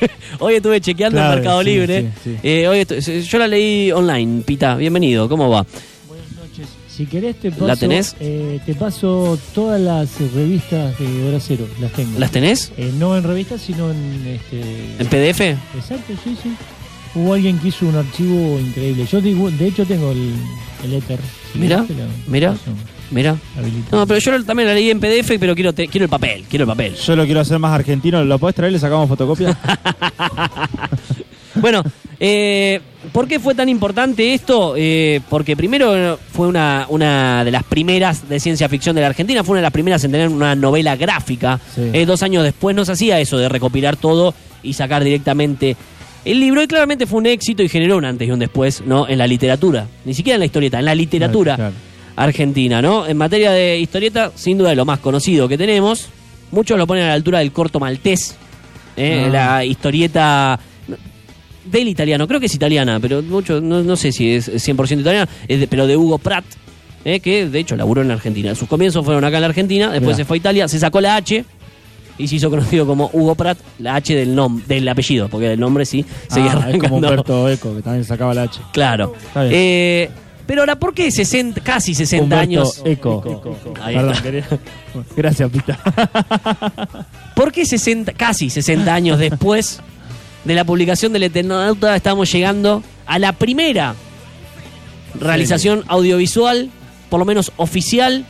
hoy 0.40 0.54
estuve 0.54 0.80
chequeando 0.80 1.18
Claro, 1.18 1.32
en 1.34 1.38
Mercado 1.38 1.60
sí, 1.60 1.64
Libre. 1.66 2.12
sí, 2.22 2.30
sí. 2.34 2.36
Eh, 2.42 2.68
hoy 2.68 2.84
yo 3.22 3.38
la 3.38 3.46
leí 3.48 3.92
online, 3.92 4.42
Pita, 4.42 4.74
bienvenido, 4.76 5.28
¿cómo 5.28 5.48
va? 5.50 5.64
Buenas 6.08 6.32
noches. 6.32 6.66
Si 6.88 7.06
querés 7.06 7.36
te 7.38 7.50
paso, 7.52 7.66
¿La 7.66 7.76
tenés? 7.76 8.16
eh, 8.18 8.58
te 8.66 8.74
paso 8.74 9.38
todas 9.54 9.80
las 9.80 10.20
revistas 10.34 10.98
de 10.98 11.28
Hora 11.28 11.38
Cero, 11.40 11.66
las 11.80 11.92
tengo. 11.92 12.18
¿Las 12.18 12.30
tenés? 12.32 12.72
Eh, 12.76 12.92
no 12.98 13.16
en 13.16 13.22
revistas, 13.22 13.60
sino 13.60 13.90
en 13.92 14.26
este. 14.26 14.60
¿En 14.98 15.06
PDF? 15.06 15.40
Exacto, 15.76 16.12
sí, 16.24 16.36
sí. 16.42 16.52
Hubo 17.14 17.34
alguien 17.34 17.58
que 17.58 17.68
hizo 17.68 17.86
un 17.86 17.96
archivo 17.96 18.58
increíble. 18.60 19.04
Yo 19.10 19.20
digo, 19.20 19.50
de 19.50 19.66
hecho 19.66 19.84
tengo 19.84 20.12
el, 20.12 20.34
el. 20.84 21.02
Si 21.52 21.58
Mira, 21.58 21.78
lo 21.78 21.86
mira. 22.26 22.54
Mira. 23.10 23.36
No, 23.90 24.06
pero 24.06 24.20
yo 24.20 24.44
también 24.44 24.68
la 24.68 24.74
leí 24.74 24.90
en 24.90 25.00
PDF, 25.00 25.32
pero 25.40 25.54
quiero, 25.54 25.72
te- 25.72 25.88
quiero 25.88 26.04
el 26.04 26.10
papel, 26.10 26.44
quiero 26.48 26.64
el 26.64 26.68
papel. 26.68 26.94
Yo 26.94 27.16
lo 27.16 27.24
quiero 27.24 27.40
hacer 27.40 27.58
más 27.58 27.72
argentino. 27.72 28.22
¿Lo 28.22 28.38
podés 28.38 28.54
traer? 28.54 28.72
¿Le 28.72 28.78
sacamos 28.78 29.08
fotocopia? 29.08 29.56
Bueno, 31.60 31.82
eh, 32.20 32.80
¿por 33.12 33.26
qué 33.26 33.40
fue 33.40 33.52
tan 33.52 33.68
importante 33.68 34.32
esto? 34.32 34.74
Eh, 34.76 35.20
porque 35.28 35.56
primero 35.56 36.16
fue 36.32 36.46
una, 36.46 36.86
una 36.88 37.42
de 37.44 37.50
las 37.50 37.64
primeras 37.64 38.28
de 38.28 38.38
ciencia 38.38 38.68
ficción 38.68 38.94
de 38.94 39.00
la 39.02 39.08
Argentina, 39.08 39.42
fue 39.42 39.54
una 39.54 39.60
de 39.60 39.64
las 39.64 39.72
primeras 39.72 40.04
en 40.04 40.12
tener 40.12 40.28
una 40.28 40.54
novela 40.54 40.94
gráfica. 40.94 41.58
Sí. 41.74 41.90
Eh, 41.92 42.06
dos 42.06 42.22
años 42.22 42.44
después 42.44 42.76
no 42.76 42.84
se 42.84 42.92
hacía 42.92 43.18
eso 43.18 43.38
de 43.38 43.48
recopilar 43.48 43.96
todo 43.96 44.34
y 44.62 44.74
sacar 44.74 45.02
directamente 45.02 45.76
el 46.30 46.40
libro 46.40 46.62
y 46.62 46.66
claramente 46.66 47.06
fue 47.06 47.18
un 47.18 47.26
éxito 47.26 47.62
y 47.62 47.68
generó 47.68 47.96
un 47.96 48.04
antes 48.04 48.26
y 48.28 48.30
un 48.30 48.38
después, 48.38 48.82
¿no? 48.86 49.08
En 49.08 49.18
la 49.18 49.26
literatura, 49.26 49.86
ni 50.04 50.14
siquiera 50.14 50.34
en 50.36 50.40
la 50.40 50.46
historieta, 50.46 50.78
en 50.78 50.84
la 50.84 50.94
literatura 50.94 51.56
Claro. 51.56 51.74
argentina, 52.16 52.82
¿no? 52.82 53.06
En 53.06 53.16
materia 53.16 53.50
de 53.52 53.78
historieta, 53.78 54.32
sin 54.34 54.58
duda 54.58 54.70
de 54.70 54.76
lo 54.76 54.84
más 54.84 54.98
conocido 55.00 55.48
que 55.48 55.56
tenemos, 55.58 56.08
muchos 56.50 56.76
lo 56.78 56.86
ponen 56.86 57.04
a 57.04 57.08
la 57.08 57.14
altura 57.14 57.38
del 57.40 57.52
corto 57.52 57.78
maltés, 57.80 58.36
¿eh? 58.96 59.24
Ah. 59.26 59.28
la 59.30 59.64
historieta 59.64 60.58
del 61.64 61.88
italiano, 61.88 62.26
creo 62.26 62.40
que 62.40 62.46
es 62.46 62.54
italiana, 62.54 62.98
pero 63.00 63.22
mucho, 63.22 63.60
no, 63.60 63.82
no 63.82 63.96
sé 63.96 64.10
si 64.12 64.32
es 64.34 64.48
100% 64.48 65.00
italiana, 65.00 65.28
es 65.46 65.60
de- 65.60 65.66
pero 65.68 65.86
de 65.86 65.96
Hugo 65.96 66.18
Pratt, 66.18 66.44
¿eh? 67.04 67.20
que 67.20 67.46
de 67.48 67.58
hecho 67.58 67.76
laburó 67.76 68.00
en 68.02 68.08
la 68.08 68.14
Argentina. 68.14 68.54
Sus 68.54 68.68
comienzos 68.68 69.04
fueron 69.04 69.22
acá 69.24 69.36
en 69.36 69.42
la 69.42 69.48
Argentina, 69.48 69.86
después 69.90 70.08
Mirá. 70.08 70.16
se 70.16 70.24
fue 70.24 70.36
a 70.36 70.38
Italia, 70.38 70.68
se 70.68 70.78
sacó 70.78 71.00
la 71.00 71.16
H 71.16 71.44
y 72.18 72.26
se 72.28 72.36
hizo 72.36 72.50
conocido 72.50 72.86
como 72.86 73.08
Hugo 73.12 73.34
Pratt, 73.34 73.58
la 73.78 73.94
H 73.94 74.14
del 74.14 74.34
nom 74.34 74.60
del 74.66 74.86
apellido, 74.88 75.28
porque 75.28 75.48
del 75.48 75.60
nombre 75.60 75.86
sí 75.86 76.04
seguía 76.28 76.52
Ah, 76.64 76.70
es 76.70 76.78
como. 76.78 76.96
Humberto 76.96 77.48
Eco, 77.48 77.74
que 77.76 77.82
también 77.82 78.04
sacaba 78.04 78.34
la 78.34 78.42
H. 78.42 78.60
Claro. 78.72 79.14
Eh, 79.36 80.10
pero 80.46 80.62
ahora, 80.62 80.76
¿por 80.78 80.94
qué 80.94 81.10
60, 81.10 81.60
casi 81.60 81.94
60 81.94 82.22
Humberto 82.24 82.42
años? 82.42 82.82
Eco. 82.84 83.22
Ahí 83.82 83.94
Perdón, 83.94 84.12
está. 84.12 84.22
quería- 84.24 84.46
Gracias, 85.16 85.50
Pita. 85.50 85.78
¿Por 87.36 87.52
qué 87.52 87.64
60, 87.66 88.12
casi 88.14 88.50
60 88.50 88.92
años 88.92 89.18
después 89.18 89.80
de 90.44 90.54
la 90.54 90.64
publicación 90.64 91.12
del 91.12 91.24
Eternauta 91.24 91.94
estamos 91.94 92.32
llegando 92.32 92.82
a 93.06 93.18
la 93.18 93.32
primera 93.32 93.94
realización 95.20 95.84
audiovisual, 95.88 96.70
por 97.10 97.18
lo 97.20 97.24
menos 97.26 97.52
oficial? 97.56 98.24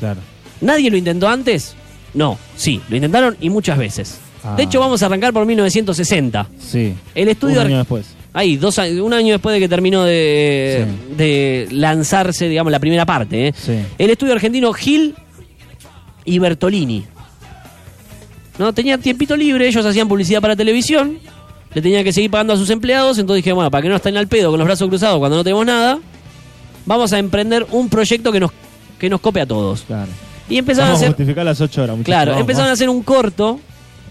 claro. 0.00 0.20
¿Nadie 0.60 0.90
lo 0.90 0.96
intentó 0.96 1.28
antes? 1.28 1.74
No, 2.14 2.38
sí, 2.56 2.80
lo 2.88 2.96
intentaron 2.96 3.36
y 3.40 3.50
muchas 3.50 3.76
veces. 3.76 4.18
Ah. 4.42 4.54
De 4.56 4.62
hecho, 4.62 4.80
vamos 4.80 5.02
a 5.02 5.06
arrancar 5.06 5.32
por 5.32 5.44
1960. 5.46 6.46
Sí. 6.58 6.94
El 7.14 7.28
estudio 7.28 7.60
Un 7.60 7.66
año 7.66 7.78
después. 7.78 8.06
Ahí, 8.32 8.56
dos 8.56 8.78
un 8.78 9.12
año 9.12 9.32
después 9.32 9.54
de 9.54 9.60
que 9.60 9.68
terminó 9.68 10.02
de, 10.04 10.86
de 11.16 11.68
lanzarse, 11.70 12.48
digamos, 12.48 12.72
la 12.72 12.80
primera 12.80 13.06
parte. 13.06 13.48
¿eh? 13.48 13.54
Sí. 13.56 13.78
El 13.96 14.10
estudio 14.10 14.32
argentino 14.32 14.72
Gil 14.72 15.14
y 16.24 16.38
Bertolini. 16.38 17.04
¿No? 18.58 18.72
Tenían 18.72 19.00
tiempito 19.00 19.36
libre, 19.36 19.66
ellos 19.66 19.84
hacían 19.84 20.08
publicidad 20.08 20.40
para 20.40 20.54
televisión, 20.54 21.18
le 21.74 21.82
tenían 21.82 22.04
que 22.04 22.12
seguir 22.12 22.30
pagando 22.30 22.52
a 22.52 22.56
sus 22.56 22.70
empleados, 22.70 23.18
entonces 23.18 23.42
dije, 23.42 23.52
bueno, 23.52 23.70
para 23.70 23.82
que 23.82 23.88
no 23.88 23.96
estén 23.96 24.16
al 24.16 24.28
pedo 24.28 24.50
con 24.50 24.58
los 24.58 24.66
brazos 24.66 24.88
cruzados 24.88 25.18
cuando 25.18 25.36
no 25.36 25.44
tenemos 25.44 25.66
nada, 25.66 25.98
vamos 26.86 27.12
a 27.12 27.18
emprender 27.18 27.66
un 27.72 27.88
proyecto 27.88 28.30
que 28.30 28.38
nos, 28.38 28.52
que 28.98 29.10
nos 29.10 29.20
cope 29.20 29.40
a 29.40 29.46
todos. 29.46 29.82
Claro. 29.82 30.10
Y 30.48 30.58
empezaron 30.58 30.88
a 30.90 30.92
Vamos 30.92 31.02
a 31.02 31.04
hacer... 31.06 31.16
justificar 31.16 31.44
las 31.44 31.60
8 31.60 31.82
horas, 31.82 31.96
muchachos. 31.96 32.06
Claro, 32.06 32.30
Vamos, 32.32 32.40
empezaron 32.42 32.68
a 32.70 32.72
hacer 32.72 32.88
un 32.88 33.02
corto 33.02 33.60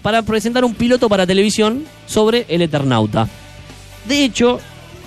para 0.02 0.22
presentar 0.22 0.64
un 0.64 0.74
piloto 0.74 1.08
para 1.08 1.26
televisión 1.26 1.84
sobre 2.06 2.44
el 2.48 2.62
Eternauta. 2.62 3.28
De 4.06 4.24
hecho, 4.24 4.58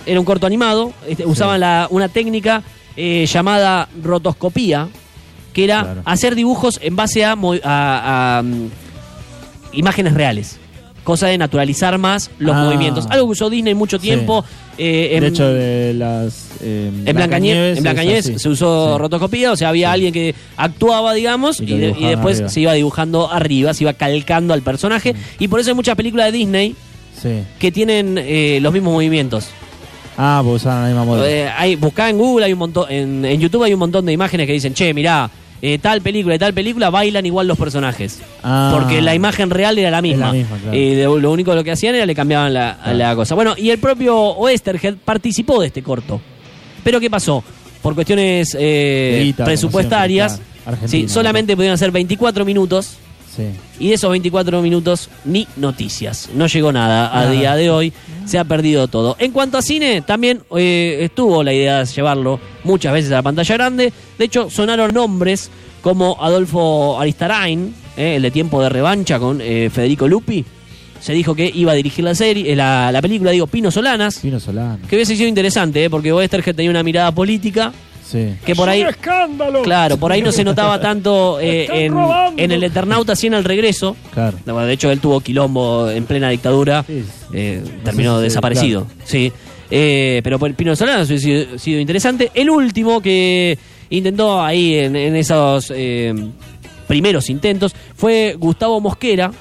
era 0.06 0.20
un 0.20 0.26
corto 0.26 0.48
animado, 0.48 0.94
este, 1.08 1.26
usaban 1.26 1.60
la- 1.60 1.88
una 1.92 2.08
técnica 2.10 2.64
eh, 2.96 3.28
llamada 3.32 3.88
rotoscopía, 4.02 4.88
que 5.54 5.64
era 5.66 5.82
Claro. 5.84 6.02
hacer 6.06 6.34
dibujos 6.34 6.80
en 6.82 6.96
base 6.96 7.24
a, 7.26 7.36
mo- 7.36 7.54
a- 7.64 8.38
a, 8.40 8.42
mm, 8.44 8.70
imágenes 9.74 10.14
reales. 10.14 10.58
Cosa 11.08 11.28
de 11.28 11.38
naturalizar 11.38 11.98
más 11.98 12.30
los 12.38 12.54
Ah. 12.54 12.66
movimientos. 12.66 13.08
Algo 13.10 13.28
que 13.28 13.32
usó 13.32 13.50
Disney 13.50 13.74
mucho 13.74 13.96
Sí. 13.98 14.08
tiempo. 14.08 14.44
eh, 14.78 15.16
en- 15.16 15.22
De 15.22 15.28
hecho, 15.30 15.48
de 15.48 15.94
las. 15.96 16.50
eh, 16.62 16.92
en 17.06 17.16
Blancanieves, 17.16 17.78
en 17.78 17.84
Blancanieves 17.84 18.26
se 18.36 18.50
usó 18.50 18.94
Sí. 18.94 19.00
rotoscopía, 19.00 19.52
o 19.54 19.56
sea, 19.56 19.70
había 19.70 19.88
Sí. 19.88 19.94
alguien 19.94 20.14
que 20.14 20.36
actuaba, 20.58 21.14
digamos, 21.14 21.60
Y 21.62 21.64
y, 21.64 21.68
lo 21.68 21.76
de- 21.78 21.84
y 21.84 21.86
dibujaban 21.88 22.10
después 22.12 22.36
arriba. 22.38 22.50
se 22.50 22.60
iba 22.60 22.74
dibujando 22.74 23.32
arriba, 23.32 23.74
se 23.74 23.86
iba 23.86 23.94
calcando 23.94 24.54
al 24.54 24.62
personaje. 24.62 25.16
Y 25.40 25.48
por 25.48 25.62
eso 25.62 25.70
hay 25.72 25.76
muchas 25.76 25.96
películas 25.96 26.28
de 26.28 26.38
Disney 26.38 26.76
que 27.58 27.72
tienen 27.72 28.18
eh, 28.20 28.60
los 28.62 28.72
mismos 28.74 28.94
movimientos. 28.94 29.48
Ah, 30.18 30.42
pues 30.44 30.58
usaban 30.62 30.82
la 30.84 30.88
misma 30.90 31.06
moda. 31.06 31.28
Eh, 31.28 31.48
hay, 31.58 31.76
buscá 31.76 32.10
en 32.10 32.18
Google, 32.18 32.46
hay 32.46 32.54
un 32.54 32.60
montón, 32.60 32.92
en, 32.92 33.24
en 33.26 33.40
YouTube 33.40 33.64
hay 33.64 33.74
un 33.74 33.80
montón 33.80 34.06
de 34.06 34.12
imágenes 34.14 34.46
que 34.46 34.54
dicen, 34.54 34.74
che, 34.76 34.94
mirá, 34.94 35.30
eh, 35.62 35.78
tal 35.80 36.02
película 36.02 36.36
y 36.36 36.40
tal 36.40 36.54
película 36.54 36.90
bailan 36.90 37.26
igual 37.26 37.48
los 37.48 37.58
personajes. 37.58 38.20
Ah. 38.44 38.72
Porque 38.74 39.02
la 39.02 39.16
imagen 39.16 39.50
real 39.50 39.78
era 39.80 39.90
la 39.92 40.02
misma. 40.02 40.28
la 40.28 40.34
misma, 40.34 40.58
claro. 40.58 40.78
Y 40.78 40.96
de- 40.96 41.04
lo 41.04 41.32
único 41.32 41.56
lo 41.56 41.64
que 41.64 41.72
hacían 41.72 41.96
era 41.96 42.06
le 42.06 42.14
cambiaban 42.16 42.54
la, 42.54 42.78
Claro. 42.84 42.98
la 42.98 43.16
cosa. 43.16 43.36
Bueno, 43.36 43.56
y 43.58 43.70
el 43.72 43.80
propio 43.80 44.16
Oesterhead 44.18 44.96
participó 45.04 45.60
de 45.62 45.68
este 45.68 45.82
corto. 45.82 46.22
Pero 46.84 47.00
¿qué 47.00 47.10
pasó? 47.10 47.44
Por 47.82 47.96
cuestiones 47.96 48.56
eh, 48.60 49.34
presupuestarias, 49.44 50.34
siempre, 50.34 50.64
claro. 50.64 50.88
Sí, 50.88 51.08
solamente 51.08 51.56
pudieron 51.56 51.76
hacer 51.76 51.92
24 51.92 52.44
minutos. 52.46 52.98
Sí. 53.38 53.44
Y 53.80 53.90
de 53.90 53.94
esos 53.94 54.10
24 54.12 54.62
minutos, 54.62 55.10
ni 55.24 55.48
noticias. 55.56 56.30
No 56.34 56.48
llegó 56.48 56.72
nada 56.72 57.10
a 57.12 57.22
Nada. 57.22 57.32
día 57.32 57.56
de 57.56 57.70
hoy. 57.70 57.94
Se 58.26 58.38
ha 58.40 58.44
perdido 58.44 58.88
todo. 58.90 59.16
En 59.20 59.32
cuanto 59.32 59.58
a 59.58 59.62
cine, 59.62 60.02
también 60.02 60.42
eh, 60.58 60.98
estuvo 61.02 61.44
la 61.44 61.54
idea 61.54 61.80
de 61.80 61.86
llevarlo 61.86 62.40
muchas 62.66 62.92
veces 62.92 63.12
a 63.12 63.16
la 63.16 63.22
pantalla 63.22 63.56
grande. 63.56 63.94
De 64.18 64.26
hecho, 64.26 64.50
sonaron 64.50 64.94
nombres 64.94 65.50
como 65.82 66.18
Adolfo 66.20 67.00
Aristarain, 67.00 67.74
eh, 67.96 68.16
el 68.16 68.24
de 68.24 68.32
Tiempo 68.32 68.62
de 68.62 68.70
Revancha 68.70 69.20
con 69.20 69.40
eh, 69.40 69.70
Federico 69.72 70.08
Lupi. 70.08 70.44
Se 71.00 71.14
dijo 71.14 71.36
que 71.36 71.50
iba 71.54 71.72
a 71.74 71.76
dirigir 71.76 72.04
la 72.04 72.16
serie, 72.16 72.56
la, 72.56 72.92
la 72.92 73.02
película, 73.04 73.30
digo, 73.30 73.46
Pino 73.46 73.70
Solanas. 73.70 74.18
Pino 74.20 74.40
Solano. 74.40 74.80
Que 74.90 74.96
hubiese 74.96 75.16
sido 75.16 75.30
interesante, 75.30 75.90
porque 75.92 76.12
Westergel 76.12 76.56
tenía 76.56 76.72
una 76.72 76.82
mirada 76.82 77.12
política 77.12 77.72
Sí. 78.10 78.36
que 78.46 78.56
por 78.56 78.70
ahí... 78.70 78.82
escándalo! 78.84 79.64
Claro, 79.64 79.98
por 79.98 80.12
ahí 80.14 80.22
no 80.22 80.32
se 80.32 80.44
notaba 80.46 80.80
tanto 80.80 81.40
eh, 81.42 81.68
en, 81.86 81.94
en 82.38 82.52
el 82.52 82.64
Eternauta, 82.64 83.16
sí 83.16 83.28
en 83.28 83.34
el 83.34 83.44
regreso. 83.44 83.98
Claro. 84.14 84.38
Bueno, 84.46 84.66
de 84.66 84.74
hecho, 84.74 84.90
él 84.92 85.00
tuvo 85.02 85.20
quilombo 85.20 85.90
en 85.90 86.06
plena 86.06 86.30
dictadura. 86.30 86.84
Sí, 86.88 87.04
eh, 87.34 87.62
no 87.64 87.84
terminó 87.84 88.18
si- 88.18 88.24
desaparecido. 88.24 88.88
Sí. 89.04 89.32
Eh, 89.70 90.22
pero 90.24 90.40
por 90.40 90.54
Pino 90.54 90.74
Solano 90.78 91.02
ha 91.02 91.06
sido, 91.06 91.60
sido 91.60 91.80
interesante. 91.82 92.32
El 92.34 92.50
último 92.50 93.02
que 93.02 93.58
intentó 93.90 94.42
ahí 94.42 94.76
en, 94.76 94.96
en 94.96 95.16
esos 95.18 95.72
eh, 95.76 96.14
primeros 96.88 97.30
intentos 97.30 97.76
fue 97.96 98.36
Gustavo 98.40 98.80
Mosquera, 98.80 99.32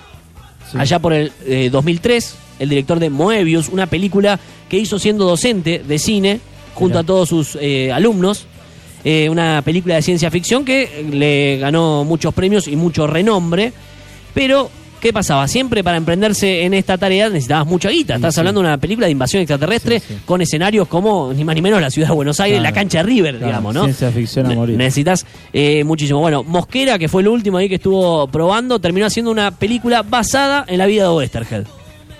Sí. 0.72 0.78
allá 0.80 0.98
por 0.98 1.12
el 1.12 1.30
eh, 1.46 1.68
2003, 1.70 2.34
el 2.58 2.68
director 2.68 2.98
de 2.98 3.08
Moebius, 3.10 3.68
una 3.68 3.86
película 3.86 4.40
que 4.68 4.76
hizo 4.78 4.98
siendo 4.98 5.24
docente 5.24 5.78
de 5.86 5.98
cine 6.00 6.40
junto 6.74 6.94
Mirá. 6.94 7.00
a 7.00 7.04
todos 7.06 7.28
sus 7.28 7.56
eh, 7.60 7.92
alumnos. 7.92 8.46
Eh, 9.08 9.28
una 9.30 9.62
película 9.62 9.94
de 9.94 10.02
ciencia 10.02 10.32
ficción 10.32 10.64
que 10.64 11.06
le 11.12 11.58
ganó 11.58 12.02
muchos 12.02 12.34
premios 12.34 12.66
y 12.66 12.74
mucho 12.74 13.06
renombre. 13.06 13.72
Pero, 14.34 14.68
¿qué 15.00 15.12
pasaba? 15.12 15.46
Siempre 15.46 15.84
para 15.84 15.96
emprenderse 15.96 16.64
en 16.64 16.74
esta 16.74 16.98
tarea 16.98 17.28
necesitabas 17.28 17.68
mucha 17.68 17.88
guita. 17.88 18.16
Estás 18.16 18.34
sí. 18.34 18.40
hablando 18.40 18.60
de 18.62 18.66
una 18.66 18.78
película 18.78 19.06
de 19.06 19.12
invasión 19.12 19.42
extraterrestre 19.42 20.00
Sí, 20.00 20.18
con 20.24 20.40
escenarios 20.42 20.88
como, 20.88 21.32
ni 21.32 21.44
más 21.44 21.54
ni 21.54 21.62
menos, 21.62 21.80
la 21.80 21.88
ciudad 21.88 22.08
de 22.08 22.14
Buenos 22.14 22.40
Aires, 22.40 22.58
Claro. 22.58 22.74
la 22.74 22.80
cancha 22.80 22.98
de 22.98 23.04
River, 23.04 23.36
Claro, 23.36 23.46
digamos, 23.46 23.74
¿no? 23.74 23.84
ciencia 23.84 24.10
ficción 24.10 24.46
a 24.50 24.54
morir. 24.56 24.76
Necesitas 24.76 25.24
eh, 25.52 25.84
muchísimo. 25.84 26.18
Bueno, 26.18 26.42
Mosquera, 26.42 26.98
que 26.98 27.08
fue 27.08 27.22
el 27.22 27.28
último 27.28 27.58
ahí 27.58 27.68
que 27.68 27.76
estuvo 27.76 28.26
probando, 28.26 28.80
terminó 28.80 29.06
haciendo 29.06 29.30
una 29.30 29.52
película 29.52 30.02
basada 30.02 30.64
en 30.66 30.78
la 30.78 30.86
vida 30.86 31.04
de 31.04 31.10
Westerhead. 31.14 31.64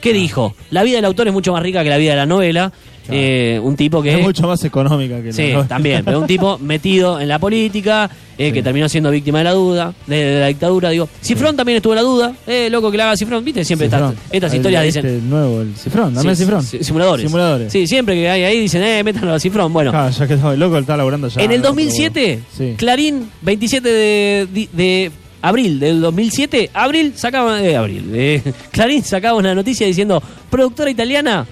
¿Qué 0.01 0.13
dijo? 0.13 0.55
La 0.71 0.85
vida 0.85 0.97
del 0.99 1.05
autor 1.07 1.27
es 1.27 1.33
mucho 1.33 1.53
más 1.53 1.65
rica 1.65 1.83
que 1.83 1.91
la 1.91 1.97
vida 1.97 2.13
de 2.13 2.17
la 2.19 2.27
novela. 2.27 2.73
Claro. 3.07 3.21
Eh, 3.23 3.61
un 3.63 3.77
tipo 3.77 4.03
que... 4.03 4.15
Es 4.15 4.23
mucho 4.23 4.47
más 4.47 4.63
económica 4.65 5.19
que 5.21 5.29
la 5.29 5.33
Sí, 5.33 5.43
novela. 5.53 5.69
también, 5.69 6.05
pero 6.05 6.21
un 6.21 6.27
tipo 6.27 6.59
metido 6.63 7.21
en 7.21 7.29
la 7.29 7.39
política, 7.39 8.11
eh, 8.39 8.53
que 8.53 8.63
terminó 8.63 8.89
siendo 8.89 9.11
víctima 9.11 9.39
de 9.39 9.45
la 9.45 9.53
duda, 9.53 9.95
de, 10.07 10.17
de 10.17 10.41
la 10.41 10.47
dictadura, 10.49 10.91
digo. 10.91 11.09
Cifrón 11.23 11.57
también 11.57 11.77
estuvo 11.77 11.93
en 11.93 11.97
la 11.97 12.03
duda, 12.03 12.33
eh, 12.47 12.69
loco 12.71 12.91
que 12.91 12.97
la 12.97 13.05
haga 13.05 13.17
Cifrón, 13.17 13.45
viste, 13.45 13.65
siempre 13.65 13.87
estas, 13.87 14.01
Cifrón. 14.11 14.19
estas 14.33 14.53
El- 14.53 14.57
historias 14.59 14.85
este 14.87 15.03
dicen... 15.03 15.31
nuevo, 15.31 15.61
el 15.63 15.75
Cifrón, 15.77 16.15
dame 16.15 16.31
el 16.31 16.37
Sí, 16.37 16.43
Cifrón. 16.45 16.63
simuladores. 16.63 17.27
Simuladores. 17.27 17.73
Sí, 17.73 17.87
siempre 17.87 18.15
que 18.15 18.29
hay 18.29 18.43
ahí 18.45 18.61
dicen, 18.61 18.83
eh, 18.83 19.03
métanlo 19.05 19.33
a 19.35 19.41
Cifrón. 19.41 19.73
Bueno, 19.73 19.93
Ah, 19.95 20.11
ya 20.11 20.27
quedó, 20.27 20.53
el 20.53 20.61
loco 20.61 20.77
está 20.79 20.97
laburando 20.97 21.29
ya. 21.29 21.41
en 21.43 21.53
el 21.53 21.61
no, 21.63 21.69
2007, 21.69 22.13
pero 22.13 22.35
bueno. 22.59 22.73
Sí. 22.73 22.75
Clarín, 22.77 23.31
27 23.43 23.89
de, 23.89 24.49
de- 24.53 24.69
de 24.73 25.11
abril 25.43 25.79
del 25.79 26.01
2007, 26.01 26.71
abril 26.75 27.13
sacaba, 27.15 27.63
eh, 27.63 27.77
abril, 27.77 28.11
eh, 28.13 28.43
Clarín 28.73 29.03
sacaba 29.05 29.39
una 29.39 29.55
noticia 29.55 29.87
diciendo, 29.87 30.21
productora 30.51 30.91
italiana 30.91 31.47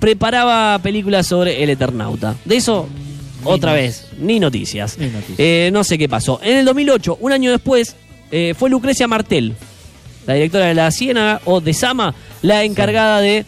preparaba 0.00 0.78
películas 0.82 1.26
sobre 1.26 1.62
el 1.62 1.70
Eternauta. 1.70 2.34
De 2.44 2.56
eso, 2.56 2.88
otra 3.44 3.72
vez, 3.74 4.06
ni 4.18 4.40
noticias. 4.40 4.98
Ni 4.98 5.06
noticias. 5.06 5.38
Eh, 5.38 5.70
no 5.72 5.84
sé 5.84 5.98
qué 5.98 6.08
pasó. 6.08 6.40
En 6.42 6.58
el 6.58 6.64
2008, 6.64 7.18
un 7.20 7.32
año 7.32 7.50
después, 7.50 7.94
eh, 8.32 8.54
fue 8.58 8.70
Lucrecia 8.70 9.06
Martel, 9.06 9.54
la 10.26 10.34
directora 10.34 10.66
de 10.66 10.74
La 10.74 10.90
Ciénaga 10.90 11.40
o 11.44 11.60
de 11.60 11.72
Sama, 11.74 12.14
la 12.42 12.64
encargada 12.64 13.20
de 13.20 13.44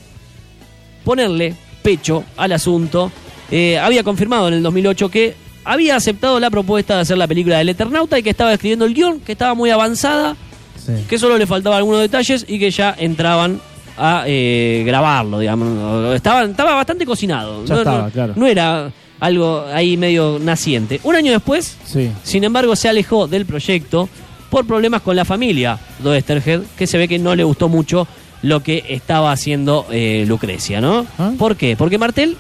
ponerle 1.05 1.55
pecho 1.83 2.25
al 2.37 2.53
asunto. 2.53 3.11
Eh, 3.51 3.79
había 3.79 4.03
confirmado 4.05 4.49
en 4.49 4.55
el 4.55 4.63
2008 4.63 5.11
que 5.11 5.35
había 5.65 5.97
aceptado 5.97 6.41
la 6.41 6.51
propuesta 6.51 6.95
de 6.97 7.03
hacer 7.03 7.19
la 7.19 7.27
película 7.29 7.59
del 7.59 7.69
Eternauta 7.69 8.19
y 8.19 8.23
que 8.23 8.31
estaba 8.31 8.53
escribiendo 8.53 8.85
el 8.85 8.95
guion, 8.95 9.21
que 9.21 9.33
estaba 9.33 9.55
muy 9.55 9.71
avanzada, 9.71 10.37
Sí. 10.85 10.93
que 11.09 11.17
solo 11.19 11.39
le 11.39 11.47
faltaban 11.47 11.79
algunos 11.79 12.01
detalles 12.01 12.45
y 12.49 12.59
que 12.59 12.71
ya 12.73 12.93
entraban 12.99 13.61
a 13.97 14.25
eh, 14.27 14.83
grabarlo, 14.87 15.39
digamos. 15.39 16.15
Estaban, 16.15 16.51
estaba 16.51 16.75
bastante 16.75 17.05
cocinado. 17.07 17.65
Ya 17.65 17.77
estaba, 17.77 18.11
claro. 18.11 18.33
no 18.37 18.47
era 18.47 18.91
algo 19.21 19.65
ahí 19.73 19.97
medio 19.97 20.39
naciente. 20.41 21.01
Un 21.05 21.15
año 21.17 21.33
después, 21.33 21.77
Sí. 21.85 22.11
sin 22.23 22.45
embargo, 22.45 22.75
se 22.77 22.89
alejó 22.89 23.27
del 23.29 23.47
proyecto 23.47 24.09
por 24.51 24.67
problemas 24.67 25.03
con 25.03 25.17
la 25.17 25.25
familia 25.25 25.79
de 26.01 26.09
Oesterhead, 26.11 26.63
que 26.77 26.87
se 26.87 26.99
ve 26.99 27.09
que 27.09 27.19
no 27.19 27.35
le 27.35 27.45
gustó 27.45 27.69
mucho 27.69 28.07
lo 28.43 28.63
que 28.63 28.85
estaba 28.89 29.31
haciendo 29.33 29.87
eh, 29.91 30.25
Lucrecia, 30.27 30.81
¿no? 30.81 31.07
¿Ah? 31.19 31.33
¿Por 31.39 31.57
qué? 31.57 31.77
Porque 31.77 31.97
Martel 31.99 32.37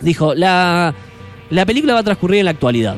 dijo, 0.00 0.34
la, 0.34 0.92
la 1.50 1.64
película 1.66 1.94
va 1.94 2.00
a 2.00 2.04
transcurrir 2.04 2.40
en 2.40 2.46
la 2.46 2.50
actualidad. 2.50 2.96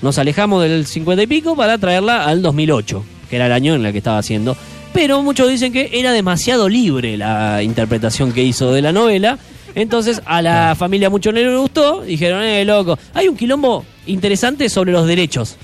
Nos 0.00 0.18
alejamos 0.18 0.62
del 0.62 0.86
50 0.86 1.22
y 1.22 1.26
pico 1.26 1.56
para 1.56 1.78
traerla 1.78 2.24
al 2.24 2.42
2008, 2.42 3.04
que 3.30 3.36
era 3.36 3.46
el 3.46 3.52
año 3.52 3.74
en 3.74 3.84
el 3.84 3.92
que 3.92 3.98
estaba 3.98 4.18
haciendo. 4.18 4.56
Pero 4.92 5.22
muchos 5.22 5.48
dicen 5.48 5.72
que 5.72 5.90
era 5.92 6.12
demasiado 6.12 6.68
libre 6.68 7.16
la 7.16 7.62
interpretación 7.62 8.32
que 8.32 8.42
hizo 8.42 8.72
de 8.72 8.82
la 8.82 8.92
novela. 8.92 9.38
Entonces 9.74 10.20
a 10.26 10.42
la 10.42 10.74
familia 10.78 11.08
mucho 11.08 11.32
no 11.32 11.38
le 11.38 11.56
gustó. 11.56 12.02
Dijeron, 12.02 12.42
eh, 12.42 12.64
loco. 12.64 12.98
Hay 13.14 13.28
un 13.28 13.36
quilombo 13.36 13.84
interesante 14.06 14.68
sobre 14.68 14.92
los 14.92 15.06
derechos. 15.06 15.56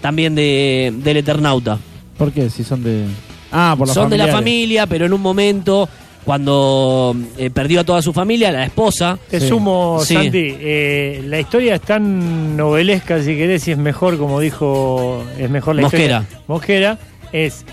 También 0.00 0.34
de, 0.34 0.92
del 0.98 1.16
Eternauta. 1.16 1.78
¿Por 2.16 2.30
qué? 2.30 2.48
Si 2.50 2.62
son 2.62 2.82
de. 2.84 3.04
Ah, 3.50 3.74
por 3.76 3.88
la 3.88 3.94
Son 3.94 4.10
de 4.10 4.18
la 4.18 4.28
familia, 4.28 4.86
pero 4.86 5.06
en 5.06 5.12
un 5.12 5.20
momento, 5.22 5.88
cuando 6.24 7.16
eh, 7.38 7.50
perdió 7.50 7.80
a 7.80 7.84
toda 7.84 8.02
su 8.02 8.12
familia, 8.12 8.52
la 8.52 8.64
esposa. 8.64 9.18
Te 9.30 9.40
Sí. 9.40 9.48
sumo, 9.48 10.00
Sí. 10.04 10.14
Santi, 10.14 10.54
eh, 10.60 11.22
la 11.26 11.40
historia 11.40 11.76
es 11.76 11.80
tan 11.80 12.56
novelesca, 12.56 13.20
si 13.22 13.36
querés, 13.36 13.66
y 13.68 13.72
es 13.72 13.78
mejor, 13.78 14.18
como 14.18 14.40
dijo, 14.40 15.24
es 15.38 15.48
mejor 15.50 15.76
la 15.76 15.82
Mosquera. 15.82 16.20
historia. 16.22 16.42
Mosquera, 16.46 16.98
es... 17.32 17.64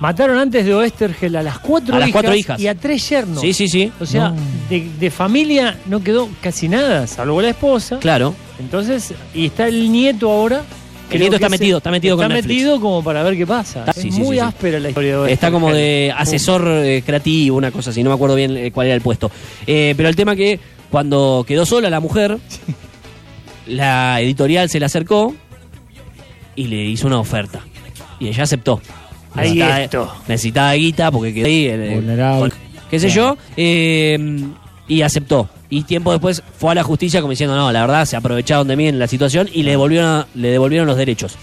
Mataron 0.00 0.38
antes 0.38 0.64
de 0.64 0.74
Oestergel 0.74 1.36
a 1.36 1.42
las 1.42 1.58
cuatro, 1.58 1.94
A 1.94 1.98
las 1.98 2.08
hijas, 2.08 2.22
cuatro 2.22 2.34
hijas. 2.34 2.58
y 2.60 2.66
a 2.68 2.74
tres 2.74 3.06
yernos. 3.08 3.40
Sí, 3.40 3.52
sí, 3.52 3.68
sí. 3.68 3.92
O 4.00 4.06
sea, 4.06 4.30
No. 4.30 4.36
de, 4.70 4.88
de 4.98 5.10
familia 5.10 5.76
no 5.86 6.02
quedó 6.02 6.28
casi 6.40 6.68
nada, 6.68 7.06
salvo 7.06 7.42
la 7.42 7.50
esposa. 7.50 7.98
Claro. 7.98 8.34
Entonces, 8.58 9.12
y 9.34 9.46
está 9.46 9.68
el 9.68 9.92
nieto 9.92 10.30
ahora. 10.30 10.62
El 11.10 11.20
nieto 11.20 11.34
está 11.36 11.48
metido, 11.48 11.78
está 11.78 11.90
metido 11.90 12.16
con 12.16 12.24
Está 12.24 12.34
Netflix. 12.36 12.54
metido 12.56 12.80
como 12.80 13.02
para 13.02 13.22
ver 13.24 13.36
qué 13.36 13.46
pasa. 13.46 13.80
Está- 13.80 13.90
es 13.90 14.00
sí, 14.02 14.10
muy 14.12 14.28
sí, 14.28 14.32
sí. 14.34 14.38
áspera 14.38 14.78
la 14.78 14.88
historia 14.90 15.10
de 15.10 15.16
Oestergel. 15.16 15.34
Está 15.34 15.50
como 15.50 15.72
de 15.72 16.14
asesor 16.16 16.64
eh, 16.68 17.02
creativo, 17.04 17.56
una 17.56 17.70
cosa 17.72 17.90
así, 17.90 18.02
no 18.02 18.10
me 18.10 18.14
acuerdo 18.14 18.36
bien 18.36 18.56
eh, 18.56 18.70
cuál 18.72 18.86
era 18.86 18.94
el 18.96 19.02
puesto. 19.02 19.30
Eh, 19.66 19.92
pero 19.96 20.08
el 20.08 20.14
tema 20.16 20.34
que 20.36 20.60
cuando 20.88 21.44
quedó 21.46 21.66
sola 21.66 21.90
la 21.90 22.00
mujer, 22.00 22.38
la 23.66 24.20
editorial 24.20 24.68
se 24.70 24.78
le 24.80 24.86
acercó 24.86 25.34
y 26.56 26.68
le 26.68 26.84
hizo 26.84 27.06
una 27.06 27.18
oferta. 27.18 27.60
Y 28.18 28.28
ella 28.28 28.44
aceptó. 28.44 28.80
Ahí 29.34 29.50
Necesitaba- 29.54 29.80
esto. 29.82 30.12
Necesitaba 30.28 30.72
guita 30.74 31.10
porque 31.10 31.32
quedó 31.34 31.46
ahí. 31.46 31.66
eh, 31.66 31.92
Vulnerable. 31.94 32.40
con- 32.50 32.58
qué 32.90 32.98
sé 33.00 33.10
yo. 33.10 33.36
eh, 33.56 34.44
y 34.88 35.02
aceptó. 35.02 35.48
Y 35.68 35.82
tiempo 35.84 36.10
después 36.10 36.42
fue 36.58 36.72
a 36.72 36.74
la 36.74 36.82
justicia 36.82 37.20
como 37.20 37.30
diciendo, 37.30 37.54
no, 37.54 37.70
la 37.70 37.82
verdad, 37.82 38.04
se 38.04 38.16
aprovecharon 38.16 38.66
de 38.66 38.74
mí 38.76 38.88
en 38.88 38.98
la 38.98 39.06
situación 39.06 39.48
y 39.52 39.62
le 39.62 39.70
devolvieron, 39.72 40.26
le 40.34 40.48
devolvieron 40.50 40.86
los 40.88 40.96
derechos. 40.96 41.36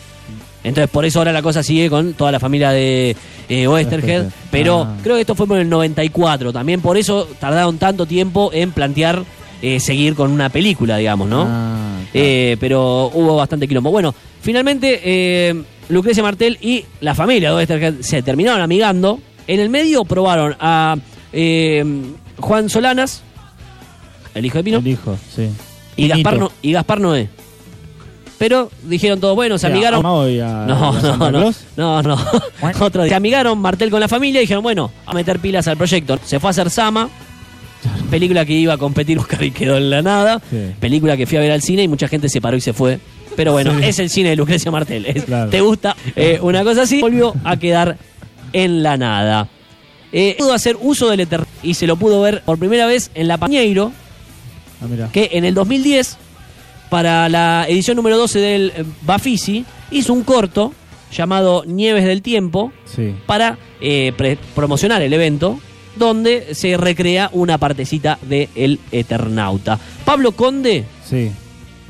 Entonces, 0.66 0.90
por 0.90 1.06
eso 1.06 1.20
ahora 1.20 1.32
la 1.32 1.42
cosa 1.42 1.64
sigue 1.64 1.90
con 1.90 2.14
toda 2.14 2.30
la 2.34 2.42
familia 2.42 2.72
de 2.72 3.16
eh. 3.48 4.30
Pero 4.52 4.82
Ah. 4.82 4.98
creo 5.02 5.16
que 5.16 5.22
esto 5.22 5.34
fue 5.36 5.48
por 5.48 5.58
el 5.60 5.70
94. 5.70 6.52
También 6.52 6.82
por 6.82 6.98
eso 6.98 7.26
tardaron 7.40 7.78
tanto 7.78 8.06
tiempo 8.06 8.50
en 8.54 8.72
plantear 8.72 9.24
eh, 9.62 9.80
seguir 9.80 10.14
con 10.14 10.30
una 10.32 10.50
película, 10.50 10.98
digamos, 10.98 11.28
¿no? 11.30 11.44
Ah, 11.48 11.96
claro. 12.12 12.28
Eh, 12.28 12.58
pero 12.60 13.10
hubo 13.14 13.38
bastante 13.38 13.68
quilombo. 13.68 13.90
Bueno, 13.92 14.14
finalmente 14.42 15.00
eh, 15.04 15.64
Lucrecia 15.90 16.22
Martel 16.24 16.58
y 16.62 16.86
la 17.02 17.16
familia 17.16 17.50
de 17.50 17.56
Oesterheld 17.56 18.02
se 18.04 18.22
terminaron 18.22 18.62
amigando. 18.62 19.20
En 19.48 19.60
el 19.60 19.70
medio 19.70 20.04
probaron 20.06 20.56
a 20.60 20.98
eh, 21.32 21.84
Juan 22.40 22.70
Solanas, 22.70 23.22
el 24.36 24.46
hijo 24.46 24.58
de 24.58 24.64
Pino, 24.66 24.78
El 24.80 24.88
hijo, 24.88 25.18
sí. 25.34 25.48
y 25.96 26.08
Gaspar. 26.10 26.38
No- 26.40 26.52
y 26.62 26.72
Gaspar 26.74 27.00
Noé. 27.00 27.30
Pero 28.38 28.70
dijeron 28.84 29.20
todos, 29.20 29.36
bueno, 29.36 29.58
se 29.58 29.66
O 29.66 29.70
sea, 29.70 29.76
amigaron. 29.76 30.00
¿a 30.02 30.04
Mago 30.04 30.28
y 30.30 30.40
a- 30.40 30.66
No, 30.68 30.94
y 30.94 30.98
a 30.98 31.02
no, 31.18 31.32
no, 31.32 31.52
no, 31.78 32.04
no. 32.04 32.18
Otro 32.86 33.04
día. 33.04 33.10
Se 33.10 33.16
amigaron 33.16 33.58
Martel 33.58 33.90
con 33.90 34.00
la 34.00 34.08
familia 34.08 34.42
y 34.42 34.44
dijeron, 34.44 34.62
bueno, 34.62 34.92
a 35.08 35.14
meter 35.14 35.40
pilas 35.40 35.68
al 35.68 35.78
proyecto. 35.78 36.20
Se 36.24 36.40
fue 36.40 36.50
a 36.50 36.52
hacer 36.52 36.70
Sama, 36.70 37.10
película 38.12 38.46
que 38.46 38.54
iba 38.54 38.74
a 38.74 38.78
competir 38.78 39.18
Oscar 39.20 39.44
y 39.44 39.50
quedó 39.52 39.78
en 39.78 39.90
la 39.90 40.02
nada. 40.04 40.40
Sí. 40.52 40.72
Película 40.80 41.18
que 41.18 41.26
fui 41.26 41.38
a 41.38 41.42
ver 41.42 41.52
al 41.52 41.62
cine 41.64 41.84
y 41.84 41.88
mucha 41.88 42.08
gente 42.08 42.30
se 42.30 42.40
paró 42.42 42.58
y 42.58 42.62
se 42.62 42.74
fue. 42.74 43.00
Pero 43.38 43.54
bueno, 43.54 43.72
Sí. 43.80 43.86
es 43.86 44.00
el 44.00 44.10
cine 44.10 44.32
de 44.32 44.36
Lucrecia 44.36 44.70
Martel. 44.72 45.06
Es- 45.06 45.24
Claro. 45.26 45.50
¿Te 45.50 45.62
gusta? 45.62 45.96
Eh, 46.18 46.40
una 46.42 46.66
cosa 46.66 46.82
así, 46.82 47.00
volvió 47.00 47.34
a 47.46 47.56
quedar 47.56 47.98
en 48.52 48.84
la 48.84 48.98
nada. 48.98 49.48
Eh, 50.12 50.36
pudo 50.38 50.52
hacer 50.54 50.76
uso 50.82 51.10
del 51.10 51.22
Eter 51.22 51.46
y 51.64 51.76
se 51.76 51.88
lo 51.88 51.96
pudo 51.96 52.20
ver 52.22 52.42
por 52.44 52.58
primera 52.60 52.86
vez 52.86 53.12
en 53.14 53.30
La 53.30 53.38
Pañeiro, 53.38 53.94
Ah, 54.82 55.10
que 55.12 55.30
en 55.34 55.44
el 55.46 55.54
2010, 55.56 56.18
para 56.90 57.28
la 57.30 57.66
edición 57.68 57.96
número 57.98 58.18
12 58.18 58.40
del 58.40 58.74
eh, 58.76 58.84
Bafisi, 59.04 59.66
hizo 59.92 60.14
un 60.14 60.24
corto 60.24 60.74
llamado 61.12 61.64
Nieves 61.66 62.06
del 62.06 62.22
Tiempo 62.22 62.72
Sí. 62.86 63.16
para 63.26 63.58
eh, 63.82 64.14
promocionar 64.56 65.02
el 65.02 65.14
evento, 65.14 65.60
donde 65.96 66.54
se 66.54 66.78
recrea 66.78 67.30
una 67.34 67.58
partecita 67.58 68.18
de 68.22 68.50
El 68.56 68.80
Eternauta. 68.92 69.80
Pablo 70.06 70.32
Conde, 70.34 70.86
Sí. 71.10 71.32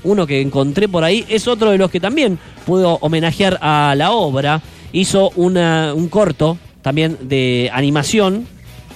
Uno 0.07 0.25
que 0.25 0.41
encontré 0.41 0.87
por 0.87 1.03
ahí, 1.03 1.25
es 1.29 1.47
otro 1.47 1.71
de 1.71 1.77
los 1.77 1.91
que 1.91 1.99
también 1.99 2.39
pudo 2.65 2.97
homenajear 3.01 3.57
a 3.61 3.93
la 3.95 4.11
obra. 4.11 4.61
Hizo 4.93 5.31
una- 5.35 5.93
un 5.93 6.07
corto 6.09 6.57
también 6.81 7.17
de 7.21 7.69
animación 7.73 8.47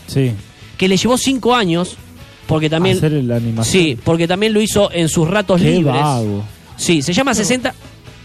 Sí. 0.07 0.31
que 0.77 0.87
le 0.87 0.97
llevó 0.97 1.17
cinco 1.17 1.53
años, 1.55 1.95
porque 2.47 2.69
también... 2.69 2.97
Hacer 2.97 3.11
la 3.11 3.35
animación. 3.35 3.71
Sí, 3.83 3.97
porque 4.03 4.27
también 4.27 4.53
lo 4.53 4.61
hizo 4.61 4.91
en 4.91 5.09
sus 5.09 5.27
ratos 5.29 5.61
Qué 5.61 5.71
libres. 5.71 5.93
vago. 6.01 6.43
Sí, 6.77 7.01
se 7.01 7.13
llama 7.13 7.33
60, 7.33 7.73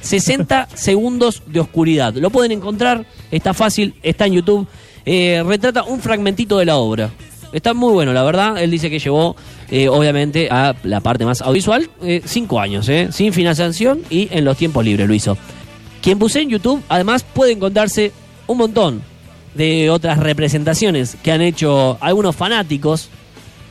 60 0.01 0.69
segundos 0.75 1.43
de 1.47 1.61
oscuridad. 1.61 2.15
Lo 2.15 2.31
pueden 2.31 2.53
encontrar, 2.53 3.05
está 3.31 3.53
fácil, 3.55 3.95
está 4.03 4.27
en 4.27 4.35
YouTube. 4.35 4.67
Eh, 5.05 5.43
retrata 5.47 5.83
un 5.85 6.01
fragmentito 6.01 6.59
de 6.59 6.65
la 6.65 6.77
obra. 6.77 7.11
Está 7.57 7.73
muy 7.73 7.93
bueno, 7.95 8.13
la 8.13 8.23
verdad. 8.23 8.59
Él 8.63 8.71
dice 8.71 8.91
que 8.91 8.99
llevó, 8.99 9.35
eh, 9.71 9.89
obviamente, 9.89 10.49
a 10.51 10.75
la 10.85 11.01
parte 11.01 11.25
más 11.25 11.41
audiovisual, 11.41 11.89
eh, 12.03 12.21
cinco 12.25 12.61
años, 12.61 12.87
eh, 12.91 13.09
sin 13.11 13.33
financiación 13.33 14.03
y 14.11 14.29
en 14.31 14.45
los 14.45 14.59
tiempos 14.59 14.85
libres 14.85 15.09
lo 15.09 15.15
hizo. 15.15 15.39
Quien 16.03 16.19
puse 16.19 16.43
en 16.43 16.51
YouTube, 16.51 16.83
además, 16.91 17.25
puede 17.25 17.53
encontrarse 17.53 18.13
un 18.47 18.59
montón 18.59 19.03
de 19.55 19.89
otras 19.89 20.19
representaciones 20.19 21.17
que 21.23 21.33
han 21.33 21.41
hecho 21.41 21.97
algunos 22.03 22.37
fanáticos, 22.37 23.09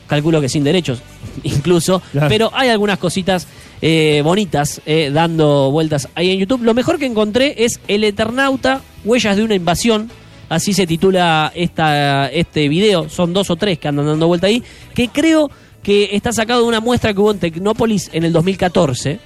calculo 0.08 0.40
que 0.40 0.48
sin 0.48 0.64
derechos 0.64 1.00
incluso, 1.44 2.02
Claro. 2.10 2.28
pero 2.28 2.50
hay 2.54 2.70
algunas 2.70 2.98
cositas 2.98 3.46
eh, 3.82 4.20
bonitas 4.24 4.80
eh, 4.84 5.10
dando 5.12 5.70
vueltas 5.70 6.08
ahí 6.16 6.32
en 6.32 6.38
YouTube. 6.40 6.62
Lo 6.64 6.74
mejor 6.74 6.98
que 6.98 7.06
encontré 7.06 7.64
es 7.64 7.78
El 7.86 8.02
Eternauta, 8.02 8.80
Huellas 9.04 9.36
de 9.36 9.44
una 9.44 9.54
Invasión, 9.54 10.10
así 10.48 10.72
se 10.72 10.86
titula 10.86 11.52
esta, 11.54 12.28
este 12.28 12.68
video, 12.68 13.08
son 13.08 13.32
dos 13.32 13.50
o 13.50 13.56
tres 13.56 13.78
que 13.78 13.88
andan 13.88 14.06
dando 14.06 14.26
vuelta 14.26 14.46
ahí, 14.46 14.62
que 14.94 15.08
creo 15.08 15.50
que 15.82 16.10
está 16.12 16.32
sacado 16.32 16.62
de 16.62 16.66
una 16.68 16.80
muestra 16.80 17.12
que 17.14 17.20
hubo 17.20 17.30
en 17.30 17.38
Tecnópolis 17.38 18.10
en 18.12 18.24
el 18.24 18.32
2014, 18.32 19.18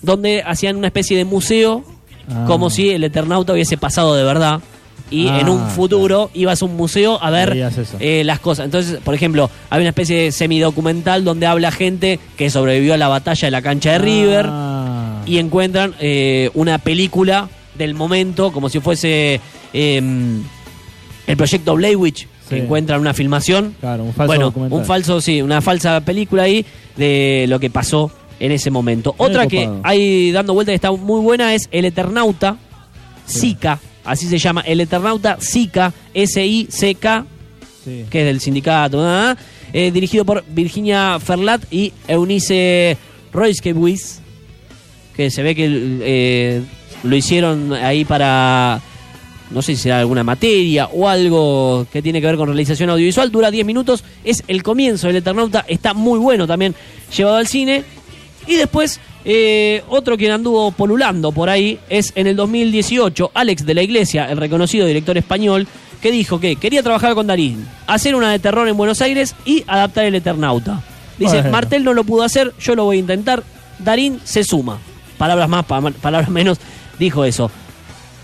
donde 0.00 0.42
hacían 0.46 0.76
una 0.76 0.88
especie 0.88 1.16
de 1.16 1.24
museo, 1.24 1.84
Ah. 2.28 2.44
como 2.46 2.70
si 2.70 2.90
el 2.90 3.02
Eternauta 3.02 3.52
hubiese 3.52 3.76
pasado 3.76 4.14
de 4.14 4.22
verdad. 4.22 4.60
Y 5.10 5.26
Ah, 5.28 5.40
en 5.40 5.48
un 5.48 5.68
futuro 5.70 6.30
ibas 6.34 6.62
a 6.62 6.64
un 6.64 6.76
museo 6.76 7.18
a 7.20 7.30
ver 7.30 7.54
eh, 7.98 8.22
las 8.24 8.38
cosas. 8.38 8.64
Entonces, 8.64 8.98
por 9.04 9.12
ejemplo, 9.14 9.50
hay 9.70 9.80
una 9.80 9.88
especie 9.90 10.16
de 10.16 10.32
semidocumental 10.32 11.24
donde 11.24 11.46
habla 11.46 11.70
gente 11.72 12.18
que 12.36 12.48
sobrevivió 12.48 12.94
a 12.94 12.96
la 12.96 13.08
batalla 13.08 13.46
de 13.48 13.50
la 13.50 13.60
cancha 13.60 13.92
de 13.92 13.98
River 13.98 14.46
Ah. 14.48 15.22
y 15.26 15.38
encuentran 15.38 15.94
eh, 16.00 16.50
una 16.54 16.78
película 16.78 17.48
del 17.74 17.94
momento, 17.94 18.52
como 18.52 18.68
si 18.68 18.78
fuese 18.80 19.40
eh, 19.72 20.00
el 21.26 21.36
proyecto 21.36 21.74
Blair 21.74 21.96
Witch, 21.96 22.26
que 22.48 22.56
Sí. 22.56 22.60
encuentran 22.62 23.00
una 23.00 23.14
filmación. 23.14 23.74
Claro, 23.80 24.04
un 24.04 24.12
falso 24.12 24.26
bueno, 24.28 24.44
documental. 24.46 24.78
un 24.78 24.84
falso, 24.84 25.20
sí, 25.20 25.40
una 25.40 25.60
falsa 25.60 26.00
película 26.00 26.42
ahí 26.44 26.64
de 26.96 27.46
lo 27.48 27.58
que 27.60 27.70
pasó 27.70 28.10
en 28.40 28.52
ese 28.52 28.70
momento. 28.70 29.14
Muy 29.18 29.28
Otra 29.28 29.46
que 29.46 29.68
hay 29.84 30.32
dando 30.32 30.52
vuelta 30.52 30.72
y 30.72 30.74
está 30.74 30.90
muy 30.92 31.20
buena 31.20 31.54
es 31.54 31.68
El 31.70 31.84
Eternauta, 31.84 32.56
Zika, 33.28 33.78
así 34.04 34.26
se 34.26 34.38
llama, 34.38 34.62
El 34.62 34.80
Eternauta 34.80 35.38
Zika, 35.40 35.92
S-I-C-K, 36.12 37.24
Sí. 37.84 38.04
que 38.10 38.20
es 38.20 38.26
del 38.26 38.40
sindicato, 38.40 39.00
eh, 39.72 39.90
dirigido 39.90 40.24
por 40.24 40.44
Virginia 40.48 41.18
Ferlat 41.20 41.62
y 41.72 41.92
Eunice 42.08 42.96
Royskewitz, 43.32 44.20
que 45.16 45.30
se 45.30 45.42
ve 45.42 45.54
que 45.54 45.66
eh, 46.02 46.62
lo 47.04 47.16
hicieron 47.16 47.72
ahí 47.72 48.04
para, 48.04 48.80
no 49.52 49.62
sé 49.62 49.76
si 49.76 49.82
será 49.82 50.00
alguna 50.00 50.24
materia 50.24 50.86
o 50.92 51.08
algo 51.08 51.86
que 51.92 52.02
tiene 52.02 52.20
que 52.20 52.26
ver 52.26 52.36
con 52.36 52.48
realización 52.48 52.90
audiovisual, 52.90 53.30
dura 53.30 53.50
10 53.50 53.64
minutos, 53.66 54.04
es 54.24 54.42
el 54.48 54.62
comienzo 54.62 55.06
del 55.06 55.16
Eternauta, 55.16 55.64
está 55.68 55.94
muy 55.94 56.18
bueno 56.18 56.46
también 56.46 56.74
llevado 57.16 57.36
al 57.36 57.46
cine, 57.46 57.84
y 58.46 58.56
después, 58.56 58.98
eh, 59.24 59.82
otro 59.88 60.16
quien 60.16 60.32
anduvo 60.32 60.72
polulando 60.72 61.30
por 61.30 61.48
ahí 61.48 61.78
es 61.88 62.12
en 62.16 62.26
el 62.26 62.34
2018, 62.36 63.30
Alex 63.34 63.64
de 63.64 63.74
la 63.74 63.82
Iglesia, 63.82 64.30
el 64.30 64.38
reconocido 64.38 64.86
director 64.86 65.16
español, 65.16 65.66
que 66.00 66.10
dijo 66.10 66.40
que 66.40 66.56
quería 66.56 66.82
trabajar 66.82 67.14
con 67.14 67.28
Darín, 67.28 67.64
hacer 67.86 68.16
una 68.16 68.32
de 68.32 68.40
terror 68.40 68.66
en 68.66 68.76
Buenos 68.76 69.00
Aires 69.00 69.36
y 69.44 69.62
adaptar 69.68 70.04
el 70.06 70.16
Eternauta. 70.16 70.82
Dice, 71.18 71.36
Bueno. 71.36 71.50
Martel 71.52 71.84
no 71.84 71.94
lo 71.94 72.02
pudo 72.02 72.24
hacer, 72.24 72.52
yo 72.58 72.74
lo 72.74 72.84
voy 72.84 72.96
a 72.96 73.00
intentar. 73.00 73.44
Darín 73.78 74.18
se 74.24 74.42
suma. 74.42 74.78
Palabras 75.18 75.48
más, 75.48 75.64
pa- 75.64 75.80
palabras 75.80 76.28
menos, 76.30 76.58
dijo 76.98 77.24
eso. 77.24 77.48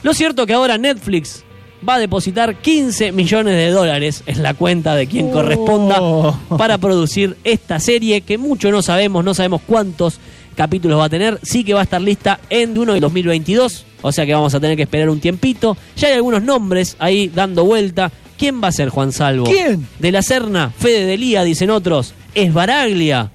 Lo 0.02 0.14
cierto 0.14 0.46
que 0.46 0.52
ahora 0.52 0.78
Netflix 0.78 1.44
va 1.88 1.94
a 1.94 1.98
depositar 1.98 2.56
15 2.56 3.12
millones 3.12 3.54
de 3.54 3.70
dólares 3.70 4.22
en 4.26 4.42
la 4.42 4.54
cuenta 4.54 4.94
de 4.94 5.06
quien 5.06 5.28
Oh. 5.28 5.32
corresponda 5.32 6.00
para 6.56 6.78
producir 6.78 7.36
esta 7.44 7.78
serie 7.80 8.20
que 8.22 8.36
mucho 8.38 8.70
no 8.70 8.82
sabemos, 8.82 9.24
no 9.24 9.34
sabemos 9.34 9.60
cuántos 9.66 10.18
capítulos 10.56 10.98
va 10.98 11.04
a 11.04 11.08
tener, 11.08 11.38
sí 11.42 11.62
que 11.62 11.74
va 11.74 11.80
a 11.80 11.84
estar 11.84 12.00
lista 12.02 12.40
en 12.50 12.76
uno 12.76 12.94
de 12.94 13.00
2022, 13.00 13.84
o 14.02 14.10
sea 14.10 14.26
que 14.26 14.34
vamos 14.34 14.54
a 14.54 14.60
tener 14.60 14.76
que 14.76 14.82
esperar 14.82 15.08
un 15.08 15.20
tiempito. 15.20 15.76
Ya 15.96 16.08
hay 16.08 16.14
algunos 16.14 16.42
nombres 16.42 16.96
ahí 16.98 17.28
dando 17.32 17.64
vuelta. 17.64 18.10
¿Quién 18.36 18.62
va 18.62 18.68
a 18.68 18.72
ser 18.72 18.88
Juan 18.88 19.12
Salvo? 19.12 19.44
¿Quién? 19.46 19.86
De 20.00 20.10
la 20.12 20.22
Serna, 20.22 20.72
Fede 20.76 21.06
Delía, 21.06 21.42
dicen 21.44 21.70
otros. 21.70 22.12
Es 22.34 22.52
Baraglia. 22.52 23.30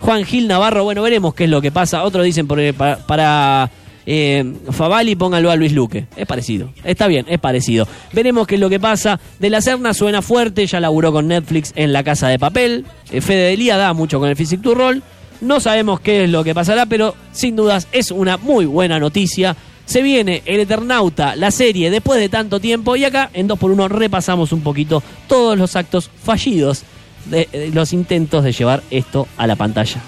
Juan 0.00 0.24
Gil 0.24 0.46
Navarro, 0.48 0.84
bueno, 0.84 1.02
veremos 1.02 1.34
qué 1.34 1.44
es 1.44 1.50
lo 1.50 1.60
que 1.62 1.70
pasa. 1.72 2.04
Otros 2.04 2.24
dicen 2.24 2.46
por- 2.46 2.74
para, 2.74 2.98
para 2.98 3.70
eh, 4.06 4.44
Favali 4.70 5.16
póngalo 5.16 5.50
a 5.50 5.56
Luis 5.56 5.72
Luque. 5.72 6.06
Es 6.16 6.26
parecido. 6.26 6.70
Está 6.84 7.06
bien, 7.06 7.26
es 7.28 7.38
parecido. 7.38 7.88
Veremos 8.12 8.46
qué 8.46 8.56
es 8.56 8.60
lo 8.60 8.68
que 8.68 8.80
pasa. 8.80 9.18
De 9.38 9.50
la 9.50 9.60
Serna 9.60 9.94
suena 9.94 10.22
fuerte, 10.22 10.66
ya 10.66 10.80
laburó 10.80 11.12
con 11.12 11.28
Netflix 11.28 11.72
en 11.76 11.92
La 11.92 12.04
Casa 12.04 12.28
de 12.28 12.38
Papel. 12.38 12.84
Eh, 13.10 13.20
Fede 13.20 13.50
Delía 13.50 13.76
da 13.76 13.92
mucho 13.92 14.20
con 14.20 14.28
el 14.28 14.36
Physic 14.36 14.62
to 14.62 14.74
Roll. 14.74 15.02
No 15.40 15.60
sabemos 15.60 16.00
qué 16.00 16.24
es 16.24 16.30
lo 16.30 16.44
que 16.44 16.54
pasará, 16.54 16.86
pero 16.86 17.14
sin 17.32 17.56
dudas 17.56 17.88
es 17.92 18.10
una 18.10 18.36
muy 18.36 18.66
buena 18.66 18.98
noticia. 18.98 19.56
Se 19.84 20.00
viene 20.00 20.42
El 20.46 20.60
Eternauta, 20.60 21.36
la 21.36 21.50
serie, 21.50 21.90
después 21.90 22.18
de 22.18 22.28
tanto 22.28 22.60
tiempo. 22.60 22.96
Y 22.96 23.04
acá 23.04 23.30
en 23.34 23.48
2x1 23.48 23.88
repasamos 23.88 24.52
un 24.52 24.62
poquito 24.62 25.02
todos 25.28 25.58
los 25.58 25.76
actos 25.76 26.10
fallidos 26.22 26.84
de, 27.26 27.48
de 27.52 27.68
los 27.70 27.92
intentos 27.92 28.44
de 28.44 28.52
llevar 28.52 28.82
esto 28.90 29.28
a 29.36 29.46
la 29.46 29.56
pantalla. 29.56 30.02